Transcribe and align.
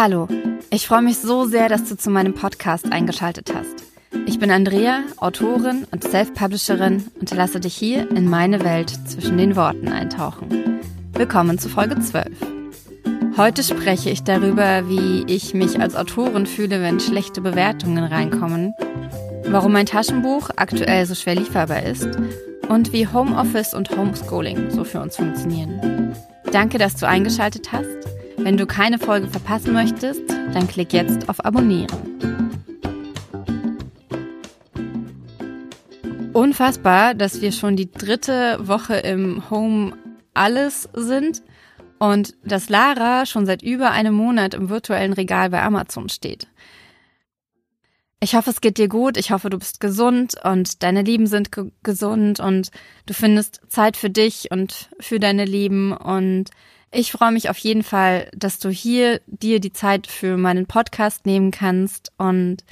Hallo, 0.00 0.28
ich 0.70 0.86
freue 0.86 1.02
mich 1.02 1.18
so 1.18 1.44
sehr, 1.46 1.68
dass 1.68 1.88
du 1.88 1.96
zu 1.96 2.08
meinem 2.08 2.32
Podcast 2.32 2.92
eingeschaltet 2.92 3.52
hast. 3.52 3.82
Ich 4.26 4.38
bin 4.38 4.48
Andrea, 4.48 5.00
Autorin 5.16 5.88
und 5.90 6.04
Self-Publisherin 6.04 7.08
und 7.18 7.34
lasse 7.34 7.58
dich 7.58 7.74
hier 7.74 8.08
in 8.12 8.30
meine 8.30 8.62
Welt 8.62 8.90
zwischen 9.08 9.38
den 9.38 9.56
Worten 9.56 9.88
eintauchen. 9.88 10.78
Willkommen 11.14 11.58
zu 11.58 11.68
Folge 11.68 11.98
12. 11.98 12.28
Heute 13.36 13.64
spreche 13.64 14.10
ich 14.10 14.22
darüber, 14.22 14.88
wie 14.88 15.24
ich 15.26 15.52
mich 15.52 15.80
als 15.80 15.96
Autorin 15.96 16.46
fühle, 16.46 16.80
wenn 16.80 17.00
schlechte 17.00 17.40
Bewertungen 17.40 18.04
reinkommen, 18.04 18.74
warum 19.48 19.72
mein 19.72 19.86
Taschenbuch 19.86 20.50
aktuell 20.54 21.06
so 21.06 21.16
schwer 21.16 21.34
lieferbar 21.34 21.82
ist 21.82 22.08
und 22.68 22.92
wie 22.92 23.08
Homeoffice 23.08 23.74
und 23.74 23.90
Homeschooling 23.90 24.70
so 24.70 24.84
für 24.84 25.00
uns 25.00 25.16
funktionieren. 25.16 26.14
Danke, 26.52 26.78
dass 26.78 26.94
du 26.94 27.08
eingeschaltet 27.08 27.72
hast. 27.72 27.97
Wenn 28.38 28.56
du 28.56 28.66
keine 28.66 28.98
Folge 28.98 29.26
verpassen 29.26 29.72
möchtest, 29.72 30.22
dann 30.30 30.68
klick 30.68 30.92
jetzt 30.92 31.28
auf 31.28 31.44
Abonnieren. 31.44 31.88
Unfassbar, 36.32 37.14
dass 37.14 37.40
wir 37.40 37.50
schon 37.50 37.74
die 37.74 37.90
dritte 37.90 38.58
Woche 38.60 38.94
im 38.94 39.50
Home 39.50 39.92
alles 40.34 40.88
sind 40.94 41.42
und 41.98 42.34
dass 42.44 42.68
Lara 42.68 43.26
schon 43.26 43.44
seit 43.44 43.62
über 43.62 43.90
einem 43.90 44.14
Monat 44.14 44.54
im 44.54 44.70
virtuellen 44.70 45.12
Regal 45.12 45.50
bei 45.50 45.60
Amazon 45.60 46.08
steht. 46.08 46.46
Ich 48.20 48.34
hoffe, 48.34 48.50
es 48.50 48.60
geht 48.60 48.78
dir 48.78 48.88
gut. 48.88 49.16
Ich 49.16 49.30
hoffe, 49.30 49.50
du 49.50 49.58
bist 49.58 49.80
gesund 49.80 50.34
und 50.42 50.82
deine 50.82 51.02
Lieben 51.02 51.26
sind 51.26 51.52
ge 51.52 51.70
gesund 51.82 52.40
und 52.40 52.70
du 53.06 53.14
findest 53.14 53.60
Zeit 53.68 53.96
für 53.96 54.10
dich 54.10 54.50
und 54.50 54.90
für 55.00 55.20
deine 55.20 55.44
Lieben. 55.44 55.92
Und 55.92 56.50
ich 56.90 57.12
freue 57.12 57.32
mich 57.32 57.50
auf 57.50 57.58
jeden 57.58 57.82
Fall, 57.82 58.30
dass 58.34 58.58
du 58.58 58.70
hier 58.70 59.20
dir 59.26 59.60
die 59.60 59.72
Zeit 59.72 60.06
für 60.06 60.36
meinen 60.36 60.66
Podcast 60.66 61.26
nehmen 61.26 61.50
kannst. 61.50 62.12
Und 62.16 62.64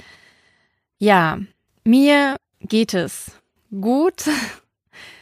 ja, 0.97 1.39
mir 1.83 2.37
geht 2.61 2.93
es 2.93 3.31
gut. 3.69 4.25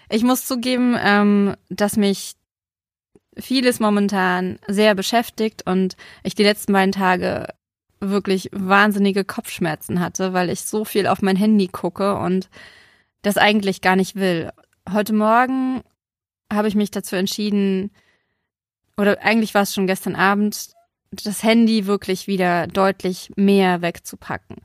Ich 0.10 0.24
muss 0.24 0.46
zugeben, 0.46 0.96
ähm, 1.00 1.56
dass 1.70 1.98
mich 1.98 2.36
vieles 3.38 3.80
momentan 3.80 4.60
sehr 4.68 4.96
beschäftigt 4.96 5.64
und 5.66 5.98
ich 6.24 6.36
die 6.36 6.44
letzten 6.44 6.74
beiden 6.74 6.92
Tage 6.92 7.48
wirklich 8.00 8.50
wahnsinnige 8.52 9.26
Kopfschmerzen 9.26 10.00
hatte, 10.00 10.32
weil 10.32 10.50
ich 10.50 10.62
so 10.62 10.86
viel 10.86 11.08
auf 11.08 11.22
mein 11.22 11.36
Handy 11.36 11.68
gucke 11.68 12.16
und 12.16 12.50
das 13.24 13.38
eigentlich 13.38 13.82
gar 13.82 13.96
nicht 13.96 14.16
will. 14.16 14.52
Heute 14.92 15.14
Morgen 15.14 15.82
habe 16.54 16.68
ich 16.68 16.76
mich 16.76 16.92
dazu 16.92 17.16
entschieden, 17.16 17.92
oder 18.98 19.22
eigentlich 19.22 19.54
war 19.54 19.64
es 19.64 19.74
schon 19.74 19.88
gestern 19.88 20.16
Abend, 20.16 20.70
das 21.12 21.44
Handy 21.44 21.86
wirklich 21.86 22.28
wieder 22.28 22.68
deutlich 22.68 23.32
mehr 23.36 23.82
wegzupacken. 23.82 24.58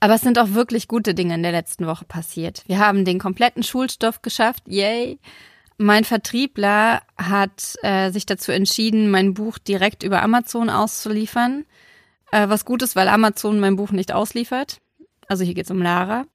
Aber 0.00 0.14
es 0.14 0.22
sind 0.22 0.38
auch 0.38 0.54
wirklich 0.54 0.88
gute 0.88 1.14
Dinge 1.14 1.34
in 1.34 1.42
der 1.42 1.52
letzten 1.52 1.86
Woche 1.86 2.06
passiert. 2.06 2.64
Wir 2.66 2.78
haben 2.78 3.04
den 3.04 3.18
kompletten 3.18 3.62
Schulstoff 3.62 4.22
geschafft, 4.22 4.64
yay. 4.66 5.18
Mein 5.76 6.04
Vertriebler 6.04 7.02
hat 7.16 7.76
äh, 7.82 8.10
sich 8.10 8.26
dazu 8.26 8.52
entschieden, 8.52 9.10
mein 9.10 9.34
Buch 9.34 9.58
direkt 9.58 10.02
über 10.02 10.22
Amazon 10.22 10.68
auszuliefern. 10.70 11.64
Äh, 12.32 12.48
was 12.48 12.64
gut 12.64 12.82
ist, 12.82 12.96
weil 12.96 13.08
Amazon 13.08 13.60
mein 13.60 13.76
Buch 13.76 13.90
nicht 13.90 14.12
ausliefert. 14.12 14.78
Also 15.28 15.44
hier 15.44 15.54
geht's 15.54 15.70
um 15.70 15.82
Lara. 15.82 16.26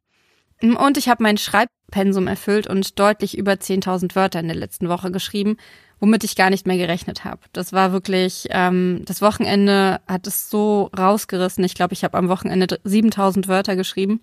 Und 0.61 0.97
ich 0.97 1.09
habe 1.09 1.23
mein 1.23 1.37
Schreibpensum 1.37 2.27
erfüllt 2.27 2.67
und 2.67 2.99
deutlich 2.99 3.37
über 3.37 3.53
10.000 3.53 4.15
Wörter 4.15 4.39
in 4.39 4.47
der 4.47 4.57
letzten 4.57 4.89
Woche 4.89 5.11
geschrieben, 5.11 5.57
womit 5.99 6.23
ich 6.23 6.35
gar 6.35 6.49
nicht 6.49 6.67
mehr 6.67 6.77
gerechnet 6.77 7.23
habe. 7.23 7.39
Das 7.53 7.73
war 7.73 7.91
wirklich, 7.91 8.47
ähm, 8.49 9.01
das 9.05 9.21
Wochenende 9.21 10.01
hat 10.07 10.27
es 10.27 10.49
so 10.49 10.89
rausgerissen. 10.97 11.63
Ich 11.63 11.75
glaube, 11.75 11.93
ich 11.93 12.03
habe 12.03 12.17
am 12.17 12.29
Wochenende 12.29 12.79
7.000 12.83 13.47
Wörter 13.47 13.75
geschrieben. 13.75 14.21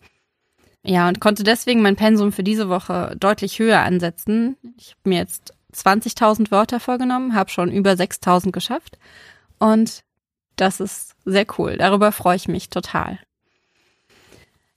Ja, 0.84 1.08
und 1.08 1.20
konnte 1.20 1.44
deswegen 1.44 1.82
mein 1.82 1.96
Pensum 1.96 2.32
für 2.32 2.42
diese 2.42 2.68
Woche 2.68 3.16
deutlich 3.18 3.58
höher 3.58 3.80
ansetzen. 3.80 4.56
Ich 4.76 4.90
habe 4.90 5.08
mir 5.08 5.18
jetzt 5.18 5.54
20.000 5.74 6.50
Wörter 6.50 6.80
vorgenommen, 6.80 7.34
habe 7.34 7.50
schon 7.50 7.70
über 7.70 7.92
6.000 7.92 8.50
geschafft. 8.50 8.98
Und 9.58 10.02
das 10.56 10.80
ist 10.80 11.14
sehr 11.24 11.46
cool. 11.58 11.76
Darüber 11.76 12.12
freue 12.12 12.36
ich 12.36 12.48
mich 12.48 12.68
total. 12.68 13.18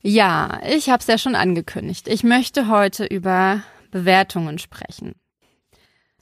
Ja, 0.01 0.61
ich 0.67 0.89
habe 0.89 1.01
es 1.01 1.07
ja 1.07 1.17
schon 1.17 1.35
angekündigt. 1.35 2.07
Ich 2.07 2.23
möchte 2.23 2.67
heute 2.67 3.05
über 3.05 3.63
Bewertungen 3.89 4.59
sprechen. 4.59 5.15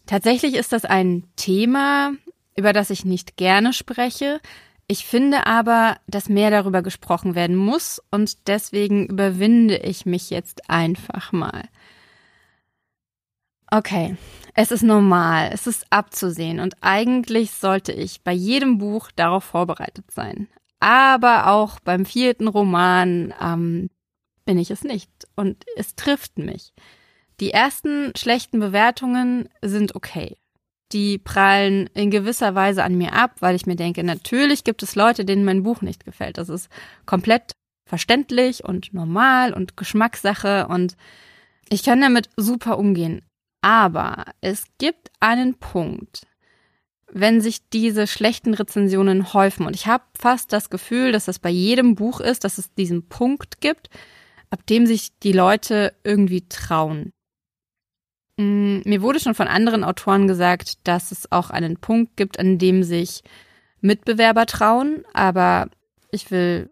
Tatsächlich 0.06 0.56
ist 0.56 0.74
das 0.74 0.86
ein 0.86 1.24
Thema, 1.36 2.14
über 2.56 2.74
das 2.74 2.90
ich 2.90 3.06
nicht 3.06 3.38
gerne 3.38 3.74
spreche, 3.74 4.42
ich 4.88 5.06
finde 5.06 5.48
aber, 5.48 5.98
dass 6.08 6.30
mehr 6.30 6.52
darüber 6.52 6.82
gesprochen 6.82 7.36
werden 7.36 7.56
muss 7.56 8.02
und 8.12 8.48
deswegen 8.48 9.08
überwinde 9.08 9.78
ich 9.78 10.06
mich 10.06 10.30
jetzt 10.30 10.70
einfach 10.70 11.32
mal. 11.32 11.64
Okay, 13.72 14.18
es 14.54 14.72
ist 14.72 14.84
normal, 14.84 15.50
es 15.54 15.66
ist 15.68 15.86
abzusehen 15.90 16.60
und 16.60 16.76
eigentlich 16.82 17.52
sollte 17.52 17.92
ich 17.92 18.22
bei 18.22 18.34
jedem 18.34 18.78
Buch 18.78 19.10
darauf 19.16 19.46
vorbereitet 19.46 20.12
sein. 20.12 20.48
Aber 20.80 21.48
auch 21.48 21.80
beim 21.80 22.06
vierten 22.06 22.48
Roman 22.48 23.34
ähm, 23.42 23.90
bin 24.46 24.58
ich 24.58 24.70
es 24.70 24.84
nicht 24.84 25.10
und 25.36 25.64
es 25.78 25.96
trifft 25.96 26.38
mich. 26.38 26.74
Die 27.40 27.52
ersten 27.52 28.14
schlechten 28.16 28.60
Bewertungen 28.60 29.50
sind 29.62 29.96
okay 29.96 30.38
die 30.94 31.18
prallen 31.18 31.88
in 31.94 32.12
gewisser 32.12 32.56
Weise 32.56 32.84
an 32.84 32.96
mir 32.98 33.14
ab, 33.14 33.36
weil 33.40 33.56
ich 33.56 33.66
mir 33.66 33.76
denke, 33.76 34.04
natürlich 34.04 34.64
gibt 34.64 34.84
es 34.84 34.96
Leute, 34.96 35.26
denen 35.26 35.44
mein 35.44 35.64
Buch 35.64 35.82
nicht 35.82 36.06
gefällt. 36.06 36.38
Das 36.38 36.50
ist 36.50 36.70
komplett 37.06 37.54
verständlich 37.90 38.64
und 38.64 38.94
normal 38.94 39.54
und 39.54 39.76
Geschmackssache 39.76 40.68
und 40.68 40.96
ich 41.70 41.84
kann 41.84 42.02
damit 42.02 42.30
super 42.38 42.78
umgehen. 42.78 43.24
Aber 43.62 44.26
es 44.42 44.66
gibt 44.78 45.10
einen 45.20 45.56
Punkt, 45.56 46.28
wenn 47.12 47.42
sich 47.42 47.70
diese 47.70 48.08
schlechten 48.08 48.54
Rezensionen 48.54 49.34
häufen. 49.34 49.66
Und 49.66 49.76
ich 49.76 49.88
habe 49.88 50.04
fast 50.18 50.52
das 50.52 50.70
Gefühl, 50.70 51.12
dass 51.12 51.26
das 51.26 51.40
bei 51.40 51.50
jedem 51.50 51.96
Buch 51.96 52.20
ist, 52.20 52.44
dass 52.44 52.58
es 52.58 52.74
diesen 52.74 53.08
Punkt 53.08 53.62
gibt, 53.62 53.90
ab 54.50 54.66
dem 54.68 54.86
sich 54.86 55.18
die 55.20 55.32
Leute 55.32 55.94
irgendwie 56.04 56.48
trauen. 56.48 57.12
Mm, 58.38 58.80
mir 58.86 59.02
wurde 59.02 59.20
schon 59.20 59.36
von 59.36 59.48
anderen 59.48 59.84
Autoren 59.84 60.28
gesagt, 60.28 60.88
dass 60.88 61.12
es 61.12 61.32
auch 61.32 61.50
einen 61.50 61.78
Punkt 61.78 62.18
gibt, 62.18 62.40
an 62.40 62.58
dem 62.58 62.84
sich 62.84 63.22
Mitbewerber 63.82 64.46
trauen, 64.46 65.04
aber 65.14 65.68
ich 66.12 66.32
will 66.32 66.70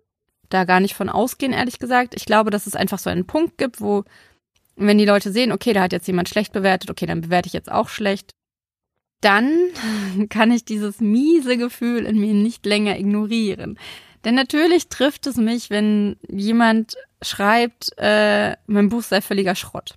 da 0.50 0.66
gar 0.66 0.80
nicht 0.80 0.96
von 0.96 1.10
ausgehen, 1.10 1.54
ehrlich 1.54 1.80
gesagt. 1.80 2.16
Ich 2.16 2.26
glaube, 2.26 2.52
dass 2.52 2.68
es 2.68 2.76
einfach 2.76 3.00
so 3.00 3.10
einen 3.10 3.26
Punkt 3.26 3.58
gibt, 3.58 3.82
wo, 3.82 4.04
wenn 4.76 4.98
die 4.98 5.06
Leute 5.06 5.32
sehen, 5.32 5.52
okay, 5.52 5.74
da 5.74 5.84
hat 5.84 5.94
jetzt 5.94 6.08
jemand 6.08 6.30
schlecht 6.30 6.54
bewertet, 6.54 6.90
okay, 6.90 7.06
dann 7.06 7.22
bewerte 7.22 7.48
ich 7.48 7.54
jetzt 7.54 7.72
auch 7.72 7.90
schlecht, 7.90 8.32
dann 9.22 9.54
kann 10.30 10.52
ich 10.52 10.66
dieses 10.66 11.00
miese 11.00 11.58
Gefühl 11.58 12.06
in 12.06 12.20
mir 12.20 12.34
nicht 12.34 12.66
länger 12.66 12.98
ignorieren. 12.98 13.78
Denn 14.24 14.36
natürlich 14.36 14.90
trifft 14.90 15.26
es 15.28 15.38
mich, 15.38 15.70
wenn 15.70 16.18
jemand 16.28 16.96
schreibt, 17.22 17.92
äh, 17.98 18.56
mein 18.68 18.90
Buch 18.90 19.02
sei 19.02 19.22
völliger 19.22 19.56
Schrott. 19.56 19.96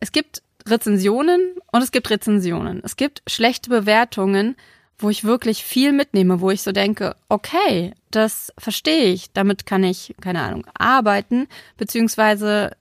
Es 0.00 0.12
gibt 0.12 0.42
Rezensionen 0.68 1.56
und 1.72 1.82
es 1.82 1.92
gibt 1.92 2.10
Rezensionen. 2.10 2.80
Es 2.84 2.96
gibt 2.96 3.22
schlechte 3.26 3.70
Bewertungen, 3.70 4.56
wo 4.98 5.10
ich 5.10 5.24
wirklich 5.24 5.64
viel 5.64 5.92
mitnehme, 5.92 6.40
wo 6.40 6.50
ich 6.50 6.62
so 6.62 6.72
denke, 6.72 7.16
okay, 7.28 7.94
das 8.10 8.52
verstehe 8.56 9.12
ich, 9.12 9.32
damit 9.32 9.66
kann 9.66 9.82
ich, 9.82 10.14
keine 10.20 10.40
Ahnung, 10.40 10.66
arbeiten, 10.74 11.48
beziehungsweise 11.76 12.76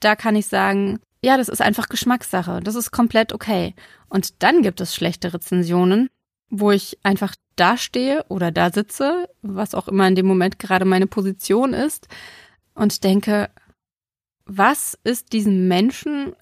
da 0.00 0.14
kann 0.14 0.36
ich 0.36 0.46
sagen, 0.46 1.00
ja, 1.22 1.36
das 1.36 1.48
ist 1.48 1.60
einfach 1.60 1.88
Geschmackssache, 1.88 2.60
das 2.62 2.76
ist 2.76 2.92
komplett 2.92 3.32
okay. 3.32 3.74
Und 4.08 4.42
dann 4.42 4.62
gibt 4.62 4.80
es 4.80 4.94
schlechte 4.94 5.34
Rezensionen, 5.34 6.08
wo 6.50 6.70
ich 6.70 6.98
einfach 7.02 7.34
da 7.56 7.76
stehe 7.76 8.24
oder 8.28 8.52
da 8.52 8.70
sitze, 8.70 9.28
was 9.42 9.74
auch 9.74 9.88
immer 9.88 10.06
in 10.06 10.14
dem 10.14 10.26
Moment 10.26 10.58
gerade 10.58 10.84
meine 10.84 11.06
Position 11.06 11.72
ist, 11.72 12.08
und 12.74 13.04
denke, 13.04 13.50
was 14.44 14.98
ist 15.02 15.32
diesem 15.32 15.66
Menschen 15.66 16.36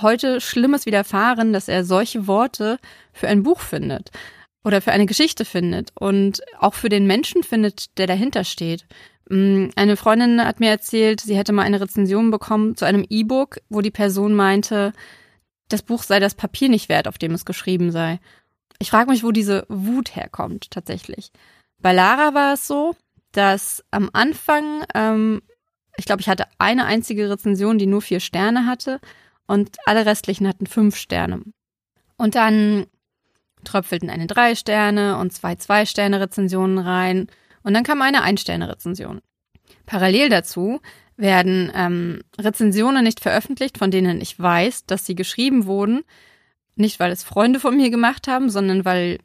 heute 0.00 0.40
Schlimmes 0.40 0.86
widerfahren, 0.86 1.52
dass 1.52 1.68
er 1.68 1.84
solche 1.84 2.26
Worte 2.26 2.78
für 3.12 3.28
ein 3.28 3.42
Buch 3.42 3.60
findet 3.60 4.10
oder 4.64 4.80
für 4.80 4.92
eine 4.92 5.06
Geschichte 5.06 5.44
findet 5.44 5.92
und 5.94 6.40
auch 6.58 6.74
für 6.74 6.88
den 6.88 7.06
Menschen 7.06 7.42
findet, 7.42 7.96
der 7.98 8.06
dahinter 8.06 8.44
steht. 8.44 8.86
Mm, 9.28 9.68
eine 9.76 9.96
Freundin 9.96 10.44
hat 10.44 10.60
mir 10.60 10.70
erzählt, 10.70 11.20
sie 11.20 11.36
hätte 11.36 11.52
mal 11.52 11.62
eine 11.62 11.80
Rezension 11.80 12.30
bekommen 12.30 12.76
zu 12.76 12.84
einem 12.84 13.04
E-Book, 13.08 13.58
wo 13.68 13.80
die 13.80 13.90
Person 13.90 14.34
meinte, 14.34 14.92
das 15.68 15.82
Buch 15.82 16.02
sei 16.02 16.20
das 16.20 16.34
Papier 16.34 16.68
nicht 16.68 16.88
wert, 16.88 17.08
auf 17.08 17.18
dem 17.18 17.32
es 17.32 17.44
geschrieben 17.44 17.90
sei. 17.90 18.20
Ich 18.78 18.90
frage 18.90 19.10
mich, 19.10 19.22
wo 19.22 19.30
diese 19.30 19.66
Wut 19.68 20.16
herkommt 20.16 20.70
tatsächlich. 20.70 21.30
Bei 21.80 21.92
Lara 21.92 22.34
war 22.34 22.54
es 22.54 22.66
so, 22.66 22.96
dass 23.32 23.84
am 23.90 24.10
Anfang, 24.12 24.84
ähm, 24.94 25.42
ich 25.96 26.06
glaube, 26.06 26.20
ich 26.20 26.28
hatte 26.28 26.46
eine 26.58 26.86
einzige 26.86 27.30
Rezension, 27.30 27.78
die 27.78 27.86
nur 27.86 28.02
vier 28.02 28.20
Sterne 28.20 28.66
hatte 28.66 29.00
und 29.46 29.76
alle 29.86 30.06
restlichen 30.06 30.48
hatten 30.48 30.66
fünf 30.66 30.96
Sterne. 30.96 31.42
Und 32.16 32.34
dann 32.34 32.86
tröpfelten 33.64 34.10
eine 34.10 34.26
Drei-Sterne 34.26 35.18
und 35.18 35.32
zwei 35.32 35.56
Zwei-Sterne-Rezensionen 35.56 36.78
rein 36.78 37.28
und 37.62 37.74
dann 37.74 37.84
kam 37.84 38.02
eine 38.02 38.22
Ein-Sterne-Rezension. 38.22 39.20
Parallel 39.86 40.28
dazu 40.28 40.80
werden 41.16 41.72
ähm, 41.74 42.22
Rezensionen 42.38 43.04
nicht 43.04 43.20
veröffentlicht, 43.20 43.78
von 43.78 43.90
denen 43.90 44.20
ich 44.20 44.38
weiß, 44.38 44.86
dass 44.86 45.06
sie 45.06 45.14
geschrieben 45.14 45.66
wurden. 45.66 46.02
Nicht, 46.76 46.98
weil 47.00 47.12
es 47.12 47.22
Freunde 47.22 47.60
von 47.60 47.76
mir 47.76 47.90
gemacht 47.90 48.26
haben, 48.28 48.50
sondern 48.50 48.84
weil 48.84 49.18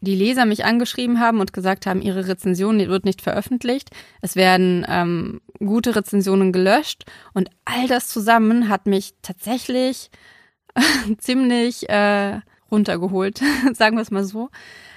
die 0.00 0.14
Leser 0.14 0.44
mich 0.44 0.64
angeschrieben 0.64 1.20
haben 1.20 1.40
und 1.40 1.52
gesagt 1.52 1.86
haben, 1.86 2.02
ihre 2.02 2.28
Rezension 2.28 2.78
wird 2.78 3.04
nicht 3.04 3.22
veröffentlicht. 3.22 3.90
Es 4.20 4.36
werden 4.36 4.86
ähm, 4.88 5.40
gute 5.58 5.96
Rezensionen 5.96 6.52
gelöscht 6.52 7.04
und 7.34 7.50
all 7.64 7.88
das 7.88 8.08
zusammen 8.08 8.68
hat 8.68 8.86
mich 8.86 9.14
tatsächlich 9.22 10.10
ziemlich 11.18 11.88
äh, 11.88 12.40
runtergeholt, 12.70 13.40
sagen 13.72 13.96
wir 13.96 14.02
es 14.02 14.10
mal 14.10 14.24
so. 14.24 14.50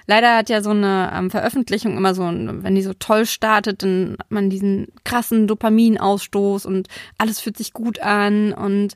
Leider 0.08 0.36
hat 0.36 0.50
ja 0.50 0.62
so 0.62 0.72
eine 0.72 1.12
ähm, 1.16 1.30
Veröffentlichung 1.30 1.96
immer 1.96 2.14
so, 2.14 2.24
wenn 2.24 2.76
die 2.76 2.82
so 2.82 2.94
toll 2.94 3.26
startet, 3.26 3.84
dann 3.84 4.18
hat 4.20 4.32
man 4.32 4.50
diesen 4.50 4.88
krassen 5.04 5.48
Dopaminausstoß 5.48 6.66
und 6.66 6.88
alles 7.18 7.40
fühlt 7.40 7.58
sich 7.58 7.72
gut 7.72 8.00
an 8.00 8.52
und 8.54 8.96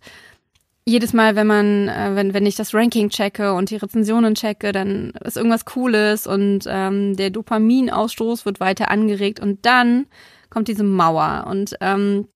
jedes 0.88 1.14
Mal, 1.14 1.36
wenn 1.36 1.48
man, 1.48 1.88
äh, 1.90 2.16
wenn, 2.16 2.34
wenn 2.34 2.46
ich 2.46 2.56
das 2.56 2.74
Ranking 2.74 3.10
checke 3.10 3.54
und 3.54 3.72
die 3.72 3.76
Rezensionen 3.76 4.36
checke, 4.36 4.72
dann 4.72 5.12
ist 5.24 5.36
irgendwas 5.36 5.66
Cooles 5.66 6.28
und 6.28 6.66
ähm, 6.68 7.16
der 7.16 7.32
Dopaminausstoß 7.32 8.46
wird 8.46 8.60
weiter 8.60 8.92
angeregt 8.92 9.40
und 9.40 9.66
dann 9.66 10.06
kommt 10.52 10.68
diese 10.68 10.84
Mauer. 10.84 11.48
Und 11.50 11.76
ähm, 11.82 12.28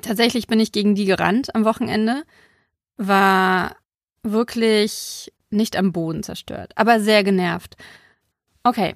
tatsächlich 0.00 0.46
bin 0.46 0.58
ich 0.58 0.72
gegen 0.72 0.94
die 0.94 1.04
gerannt 1.04 1.54
am 1.54 1.64
Wochenende, 1.66 2.24
war 2.96 3.76
wirklich 4.22 5.32
nicht 5.50 5.76
am 5.76 5.92
Boden 5.92 6.22
zerstört, 6.22 6.72
aber 6.76 6.98
sehr 6.98 7.24
genervt. 7.24 7.76
Okay, 8.64 8.94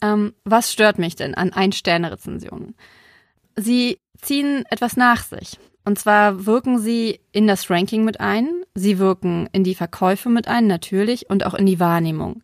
ähm, 0.00 0.32
was 0.44 0.72
stört 0.72 0.98
mich 0.98 1.16
denn 1.16 1.34
an 1.34 1.52
Ein-Sterne-Rezensionen? 1.52 2.76
Sie 3.56 3.98
ziehen 4.16 4.64
etwas 4.70 4.96
nach 4.96 5.24
sich. 5.24 5.58
Und 5.84 5.98
zwar 5.98 6.46
wirken 6.46 6.78
sie 6.78 7.20
in 7.32 7.46
das 7.46 7.68
Ranking 7.70 8.04
mit 8.04 8.20
ein, 8.20 8.48
sie 8.74 8.98
wirken 8.98 9.48
in 9.52 9.64
die 9.64 9.74
Verkäufe 9.74 10.28
mit 10.28 10.48
ein, 10.48 10.66
natürlich, 10.66 11.28
und 11.28 11.44
auch 11.44 11.54
in 11.54 11.66
die 11.66 11.80
Wahrnehmung. 11.80 12.42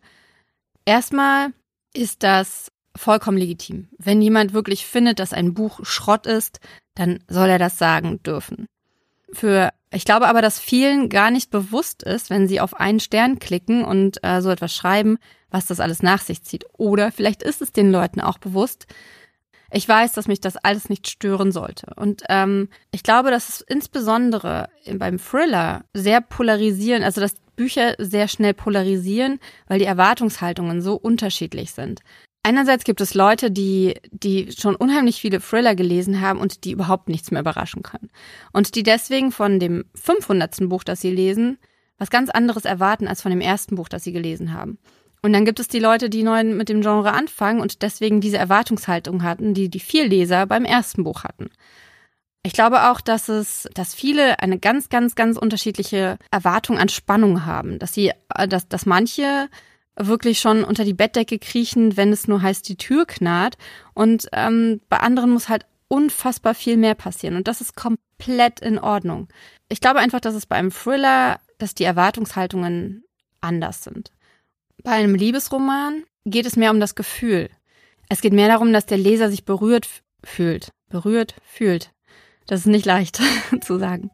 Erstmal 0.85 1.49
ist 1.93 2.23
das 2.23 2.71
vollkommen 2.95 3.37
legitim. 3.37 3.87
Wenn 3.97 4.21
jemand 4.21 4.53
wirklich 4.53 4.85
findet, 4.85 5.19
dass 5.19 5.33
ein 5.33 5.53
Buch 5.53 5.79
Schrott 5.83 6.27
ist, 6.27 6.59
dann 6.95 7.19
soll 7.27 7.49
er 7.49 7.59
das 7.59 7.77
sagen 7.77 8.21
dürfen. 8.23 8.65
Für 9.31 9.69
ich 9.91 10.05
glaube 10.05 10.27
aber, 10.27 10.41
dass 10.41 10.59
vielen 10.59 11.09
gar 11.09 11.31
nicht 11.31 11.49
bewusst 11.49 12.03
ist, 12.03 12.29
wenn 12.29 12.47
sie 12.47 12.61
auf 12.61 12.79
einen 12.79 12.99
Stern 12.99 13.39
klicken 13.39 13.83
und 13.83 14.23
äh, 14.23 14.41
so 14.41 14.49
etwas 14.49 14.75
schreiben, 14.75 15.17
was 15.49 15.65
das 15.65 15.79
alles 15.79 16.03
nach 16.03 16.21
sich 16.21 16.43
zieht. 16.43 16.65
Oder 16.77 17.11
vielleicht 17.11 17.41
ist 17.41 17.61
es 17.61 17.71
den 17.71 17.91
Leuten 17.91 18.21
auch 18.21 18.37
bewusst, 18.37 18.85
ich 19.71 19.87
weiß, 19.87 20.13
dass 20.13 20.27
mich 20.27 20.41
das 20.41 20.57
alles 20.57 20.89
nicht 20.89 21.09
stören 21.09 21.51
sollte. 21.51 21.93
Und 21.95 22.23
ähm, 22.29 22.69
ich 22.91 23.03
glaube, 23.03 23.31
dass 23.31 23.49
es 23.49 23.61
insbesondere 23.61 24.69
beim 24.93 25.19
Thriller 25.19 25.85
sehr 25.93 26.21
polarisieren, 26.21 27.03
also 27.03 27.21
dass 27.21 27.35
Bücher 27.55 27.95
sehr 27.97 28.27
schnell 28.27 28.53
polarisieren, 28.53 29.39
weil 29.67 29.79
die 29.79 29.85
Erwartungshaltungen 29.85 30.81
so 30.81 30.95
unterschiedlich 30.95 31.71
sind. 31.71 31.99
Einerseits 32.41 32.85
gibt 32.85 33.01
es 33.01 33.13
Leute, 33.13 33.51
die, 33.51 33.95
die 34.11 34.51
schon 34.57 34.75
unheimlich 34.75 35.19
viele 35.19 35.41
Thriller 35.41 35.75
gelesen 35.75 36.21
haben 36.21 36.39
und 36.39 36.63
die 36.63 36.71
überhaupt 36.71 37.09
nichts 37.09 37.31
mehr 37.31 37.41
überraschen 37.41 37.83
können. 37.83 38.09
Und 38.53 38.75
die 38.75 38.83
deswegen 38.83 39.31
von 39.31 39.59
dem 39.59 39.85
500. 39.93 40.69
Buch, 40.69 40.85
das 40.85 41.01
sie 41.01 41.11
lesen, 41.11 41.57
was 41.97 42.09
ganz 42.09 42.29
anderes 42.29 42.63
erwarten 42.63 43.07
als 43.07 43.21
von 43.21 43.31
dem 43.31 43.41
ersten 43.41 43.75
Buch, 43.75 43.89
das 43.89 44.05
sie 44.05 44.13
gelesen 44.13 44.53
haben. 44.53 44.79
Und 45.21 45.33
dann 45.33 45.45
gibt 45.45 45.59
es 45.59 45.67
die 45.67 45.79
Leute, 45.79 46.09
die 46.09 46.23
neu 46.23 46.43
mit 46.43 46.69
dem 46.69 46.81
Genre 46.81 47.11
anfangen 47.11 47.59
und 47.59 47.81
deswegen 47.81 48.21
diese 48.21 48.37
Erwartungshaltung 48.37 49.23
hatten, 49.23 49.53
die 49.53 49.69
die 49.69 49.79
vier 49.79 50.07
Leser 50.07 50.45
beim 50.45 50.65
ersten 50.65 51.03
Buch 51.03 51.23
hatten. 51.23 51.49
Ich 52.41 52.53
glaube 52.53 52.89
auch, 52.89 53.01
dass 53.01 53.27
es, 53.27 53.67
dass 53.73 53.93
viele 53.93 54.39
eine 54.39 54.59
ganz, 54.59 54.87
ganz, 54.87 55.15
ganz 55.15 55.37
unterschiedliche 55.37 56.17
Erwartung 56.31 56.77
an 56.77 56.87
Spannung 56.87 57.45
haben, 57.45 57.79
dass 57.79 57.93
sie, 57.93 58.11
dass, 58.47 58.69
dass 58.69 58.85
manche 58.85 59.49
wirklich 59.97 60.39
schon 60.39 60.63
unter 60.63 60.85
die 60.85 60.93
Bettdecke 60.93 61.37
kriechen, 61.39 61.97
wenn 61.97 62.13
es 62.13 62.27
nur 62.27 62.41
heißt, 62.41 62.67
die 62.69 62.77
Tür 62.77 63.05
knarrt. 63.05 63.57
Und 63.93 64.29
ähm, 64.31 64.79
bei 64.87 64.97
anderen 64.97 65.31
muss 65.31 65.49
halt 65.49 65.65
unfassbar 65.89 66.55
viel 66.55 66.77
mehr 66.77 66.95
passieren. 66.95 67.35
Und 67.35 67.49
das 67.49 67.59
ist 67.59 67.75
komplett 67.75 68.61
in 68.61 68.79
Ordnung. 68.79 69.27
Ich 69.67 69.81
glaube 69.81 69.99
einfach, 69.99 70.21
dass 70.21 70.35
es 70.35 70.45
bei 70.45 70.55
einem 70.55 70.71
Thriller, 70.71 71.41
dass 71.57 71.75
die 71.75 71.83
Erwartungshaltungen 71.83 73.03
anders 73.41 73.83
sind. 73.83 74.11
Bei 74.83 74.91
einem 74.91 75.15
Liebesroman 75.15 76.03
geht 76.25 76.45
es 76.45 76.55
mehr 76.55 76.71
um 76.71 76.79
das 76.79 76.95
Gefühl. 76.95 77.49
Es 78.07 78.21
geht 78.21 78.33
mehr 78.33 78.47
darum, 78.47 78.73
dass 78.73 78.85
der 78.85 78.97
Leser 78.97 79.29
sich 79.29 79.45
berührt 79.45 79.87
fühlt. 80.23 80.71
Berührt 80.89 81.35
fühlt. 81.43 81.91
Das 82.47 82.61
ist 82.61 82.65
nicht 82.67 82.85
leicht 82.85 83.19
zu 83.61 83.77
sagen. 83.77 84.11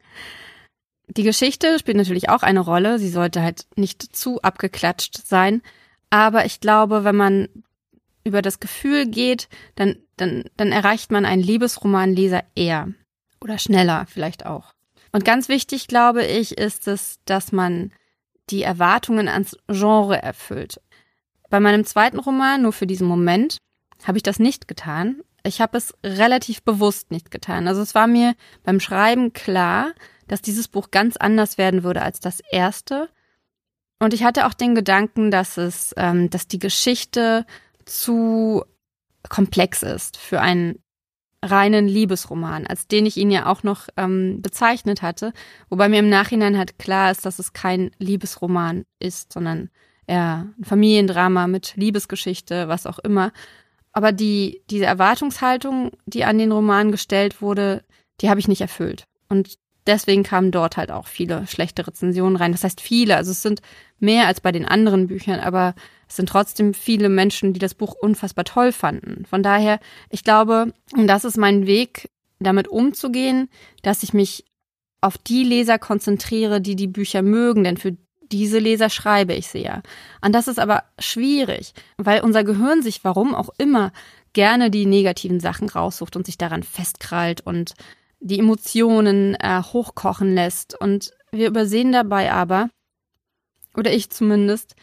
Die 1.08 1.24
Geschichte 1.24 1.80
spielt 1.80 1.98
natürlich 1.98 2.30
auch 2.30 2.44
eine 2.44 2.60
Rolle. 2.60 3.00
Sie 3.00 3.10
sollte 3.10 3.42
halt 3.42 3.66
nicht 3.76 4.02
zu 4.16 4.42
abgeklatscht 4.42 5.26
sein. 5.26 5.62
Aber 6.10 6.46
ich 6.46 6.60
glaube, 6.60 7.04
wenn 7.04 7.16
man 7.16 7.48
über 8.24 8.42
das 8.42 8.60
Gefühl 8.60 9.06
geht, 9.06 9.48
dann, 9.76 9.98
dann, 10.18 10.46
dann 10.58 10.72
erreicht 10.72 11.12
man 11.12 11.26
einen 11.26 11.44
Liebesromanleser 11.44 12.44
eher. 12.56 12.90
Oder 13.40 13.60
schneller 13.60 14.06
vielleicht 14.10 14.46
auch. 14.46 14.74
Und 15.12 15.24
ganz 15.24 15.48
wichtig, 15.48 15.88
glaube 15.88 16.26
ich, 16.26 16.58
ist 16.58 16.88
es, 16.88 17.20
dass 17.26 17.52
man 17.52 17.92
die 18.50 18.64
Erwartungen 18.64 19.28
ans 19.28 19.58
Genre 19.68 20.22
erfüllt. 20.22 20.82
Bei 21.50 21.60
meinem 21.60 21.86
zweiten 21.86 22.20
Roman, 22.20 22.62
nur 22.62 22.74
für 22.74 22.88
diesen 22.88 23.08
Moment, 23.08 23.58
habe 24.04 24.18
ich 24.18 24.24
das 24.24 24.40
nicht 24.40 24.68
getan. 24.68 25.22
Ich 25.44 25.62
habe 25.62 25.78
es 25.78 25.94
relativ 26.04 26.64
bewusst 26.64 27.12
nicht 27.12 27.32
getan. 27.32 27.68
Also 27.68 27.82
es 27.82 27.96
war 27.96 28.08
mir 28.08 28.36
beim 28.64 28.80
Schreiben 28.80 29.34
klar, 29.34 29.94
dass 30.28 30.42
dieses 30.42 30.68
Buch 30.68 30.92
ganz 30.92 31.18
anders 31.18 31.58
werden 31.58 31.84
würde 31.84 32.02
als 32.02 32.20
das 32.20 32.40
erste. 32.40 33.10
Und 34.00 34.14
ich 34.14 34.24
hatte 34.24 34.48
auch 34.48 34.54
den 34.54 34.76
Gedanken, 34.76 35.32
dass 35.32 35.58
es, 35.58 35.94
ähm, 35.98 36.30
dass 36.30 36.48
die 36.48 36.60
Geschichte 36.60 37.46
zu 37.86 38.64
komplex 39.30 39.84
ist 39.84 40.18
für 40.18 40.42
einen 40.42 40.80
reinen 41.46 41.88
Liebesroman, 41.88 42.68
als 42.68 42.88
den 42.88 43.06
ich 43.06 43.18
ihn 43.18 43.32
ja 43.32 43.46
auch 43.46 43.64
noch 43.64 43.88
ähm, 43.98 44.42
bezeichnet 44.42 45.02
hatte, 45.02 45.34
wobei 45.70 45.90
mir 45.90 46.00
im 46.00 46.10
Nachhinein 46.10 46.58
halt 46.58 46.80
klar 46.80 47.12
ist, 47.12 47.26
dass 47.26 47.40
es 47.40 47.54
kein 47.54 47.92
Liebesroman 48.00 48.86
ist, 49.00 49.32
sondern 49.32 49.70
eher 50.08 50.48
ein 50.58 50.64
Familiendrama 50.64 51.48
mit 51.48 51.74
Liebesgeschichte, 51.76 52.68
was 52.68 52.86
auch 52.86 53.00
immer. 53.00 53.32
Aber 53.92 54.12
die, 54.12 54.62
diese 54.70 54.86
Erwartungshaltung, 54.86 55.92
die 56.06 56.26
an 56.26 56.38
den 56.38 56.52
Roman 56.52 56.92
gestellt 56.92 57.42
wurde, 57.42 57.84
die 58.22 58.30
habe 58.30 58.40
ich 58.40 58.48
nicht 58.48 58.62
erfüllt. 58.62 59.08
Und 59.30 59.58
deswegen 59.88 60.24
kamen 60.24 60.52
dort 60.52 60.78
halt 60.78 60.92
auch 60.92 61.08
viele 61.08 61.48
schlechte 61.48 61.86
Rezensionen 61.86 62.36
rein. 62.36 62.52
Das 62.52 62.64
heißt 62.64 62.82
viele, 62.82 63.16
also 63.18 63.32
es 63.32 63.42
sind 63.42 63.62
mehr 64.00 64.28
als 64.28 64.42
bei 64.42 64.52
den 64.52 64.66
anderen 64.66 65.08
Büchern, 65.08 65.40
aber 65.40 65.76
es 66.08 66.16
sind 66.16 66.30
trotzdem 66.30 66.74
viele 66.74 67.10
Menschen, 67.10 67.54
die 67.54 67.60
das 67.60 67.74
Buch 67.74 67.94
unfassbar 67.94 68.46
toll 68.46 68.72
fanden. 68.72 69.26
Von 69.26 69.44
daher, 69.44 69.80
ich 70.10 70.24
glaube, 70.24 70.74
das 70.96 71.26
ist 71.26 71.38
mein 71.38 71.66
Weg, 71.66 72.10
damit 72.40 72.68
umzugehen, 72.68 73.50
dass 73.82 74.04
ich 74.04 74.14
mich 74.14 74.46
auf 75.02 75.18
die 75.18 75.44
Leser 75.44 75.80
konzentriere, 75.80 76.62
die 76.62 76.76
die 76.76 76.88
Bücher 76.88 77.22
mögen, 77.22 77.64
denn 77.64 77.78
für 77.78 77.96
diese 78.32 78.60
Leser 78.60 78.90
schreibe 78.90 79.34
ich 79.34 79.48
sie 79.48 79.64
ja. 79.64 79.82
Und 80.22 80.34
das 80.34 80.48
ist 80.48 80.60
aber 80.60 80.84
schwierig, 81.00 81.74
weil 81.98 82.22
unser 82.22 82.44
Gehirn 82.44 82.82
sich, 82.82 83.04
warum 83.04 83.36
auch 83.36 83.50
immer, 83.58 83.92
gerne 84.34 84.70
die 84.70 84.86
negativen 84.86 85.40
Sachen 85.40 85.70
raussucht 85.70 86.16
und 86.16 86.26
sich 86.26 86.38
daran 86.38 86.64
festkrallt 86.64 87.42
und 87.42 87.74
die 88.20 88.40
Emotionen 88.40 89.36
äh, 89.36 89.62
hochkochen 89.62 90.34
lässt. 90.34 90.80
Und 90.80 91.12
wir 91.32 91.48
übersehen 91.48 91.92
dabei 91.92 92.32
aber, 92.32 92.70
oder 93.76 93.94
ich 93.94 94.10
zumindest, 94.10 94.76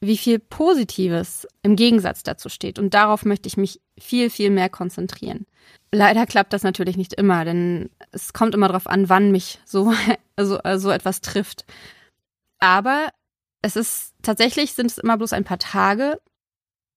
wie 0.00 0.16
viel 0.16 0.38
Positives 0.38 1.46
im 1.62 1.76
Gegensatz 1.76 2.22
dazu 2.22 2.48
steht. 2.48 2.78
Und 2.78 2.94
darauf 2.94 3.24
möchte 3.24 3.48
ich 3.48 3.56
mich 3.56 3.80
viel, 3.98 4.30
viel 4.30 4.50
mehr 4.50 4.70
konzentrieren. 4.70 5.46
Leider 5.92 6.24
klappt 6.26 6.52
das 6.52 6.62
natürlich 6.62 6.96
nicht 6.96 7.14
immer, 7.14 7.44
denn 7.44 7.90
es 8.12 8.32
kommt 8.32 8.54
immer 8.54 8.68
darauf 8.68 8.86
an, 8.86 9.08
wann 9.08 9.30
mich 9.30 9.60
so, 9.64 9.92
also, 10.36 10.58
so 10.76 10.90
etwas 10.90 11.20
trifft. 11.20 11.64
Aber 12.58 13.08
es 13.62 13.76
ist 13.76 14.14
tatsächlich 14.22 14.72
sind 14.72 14.90
es 14.90 14.98
immer 14.98 15.18
bloß 15.18 15.32
ein 15.32 15.44
paar 15.44 15.58
Tage 15.58 16.20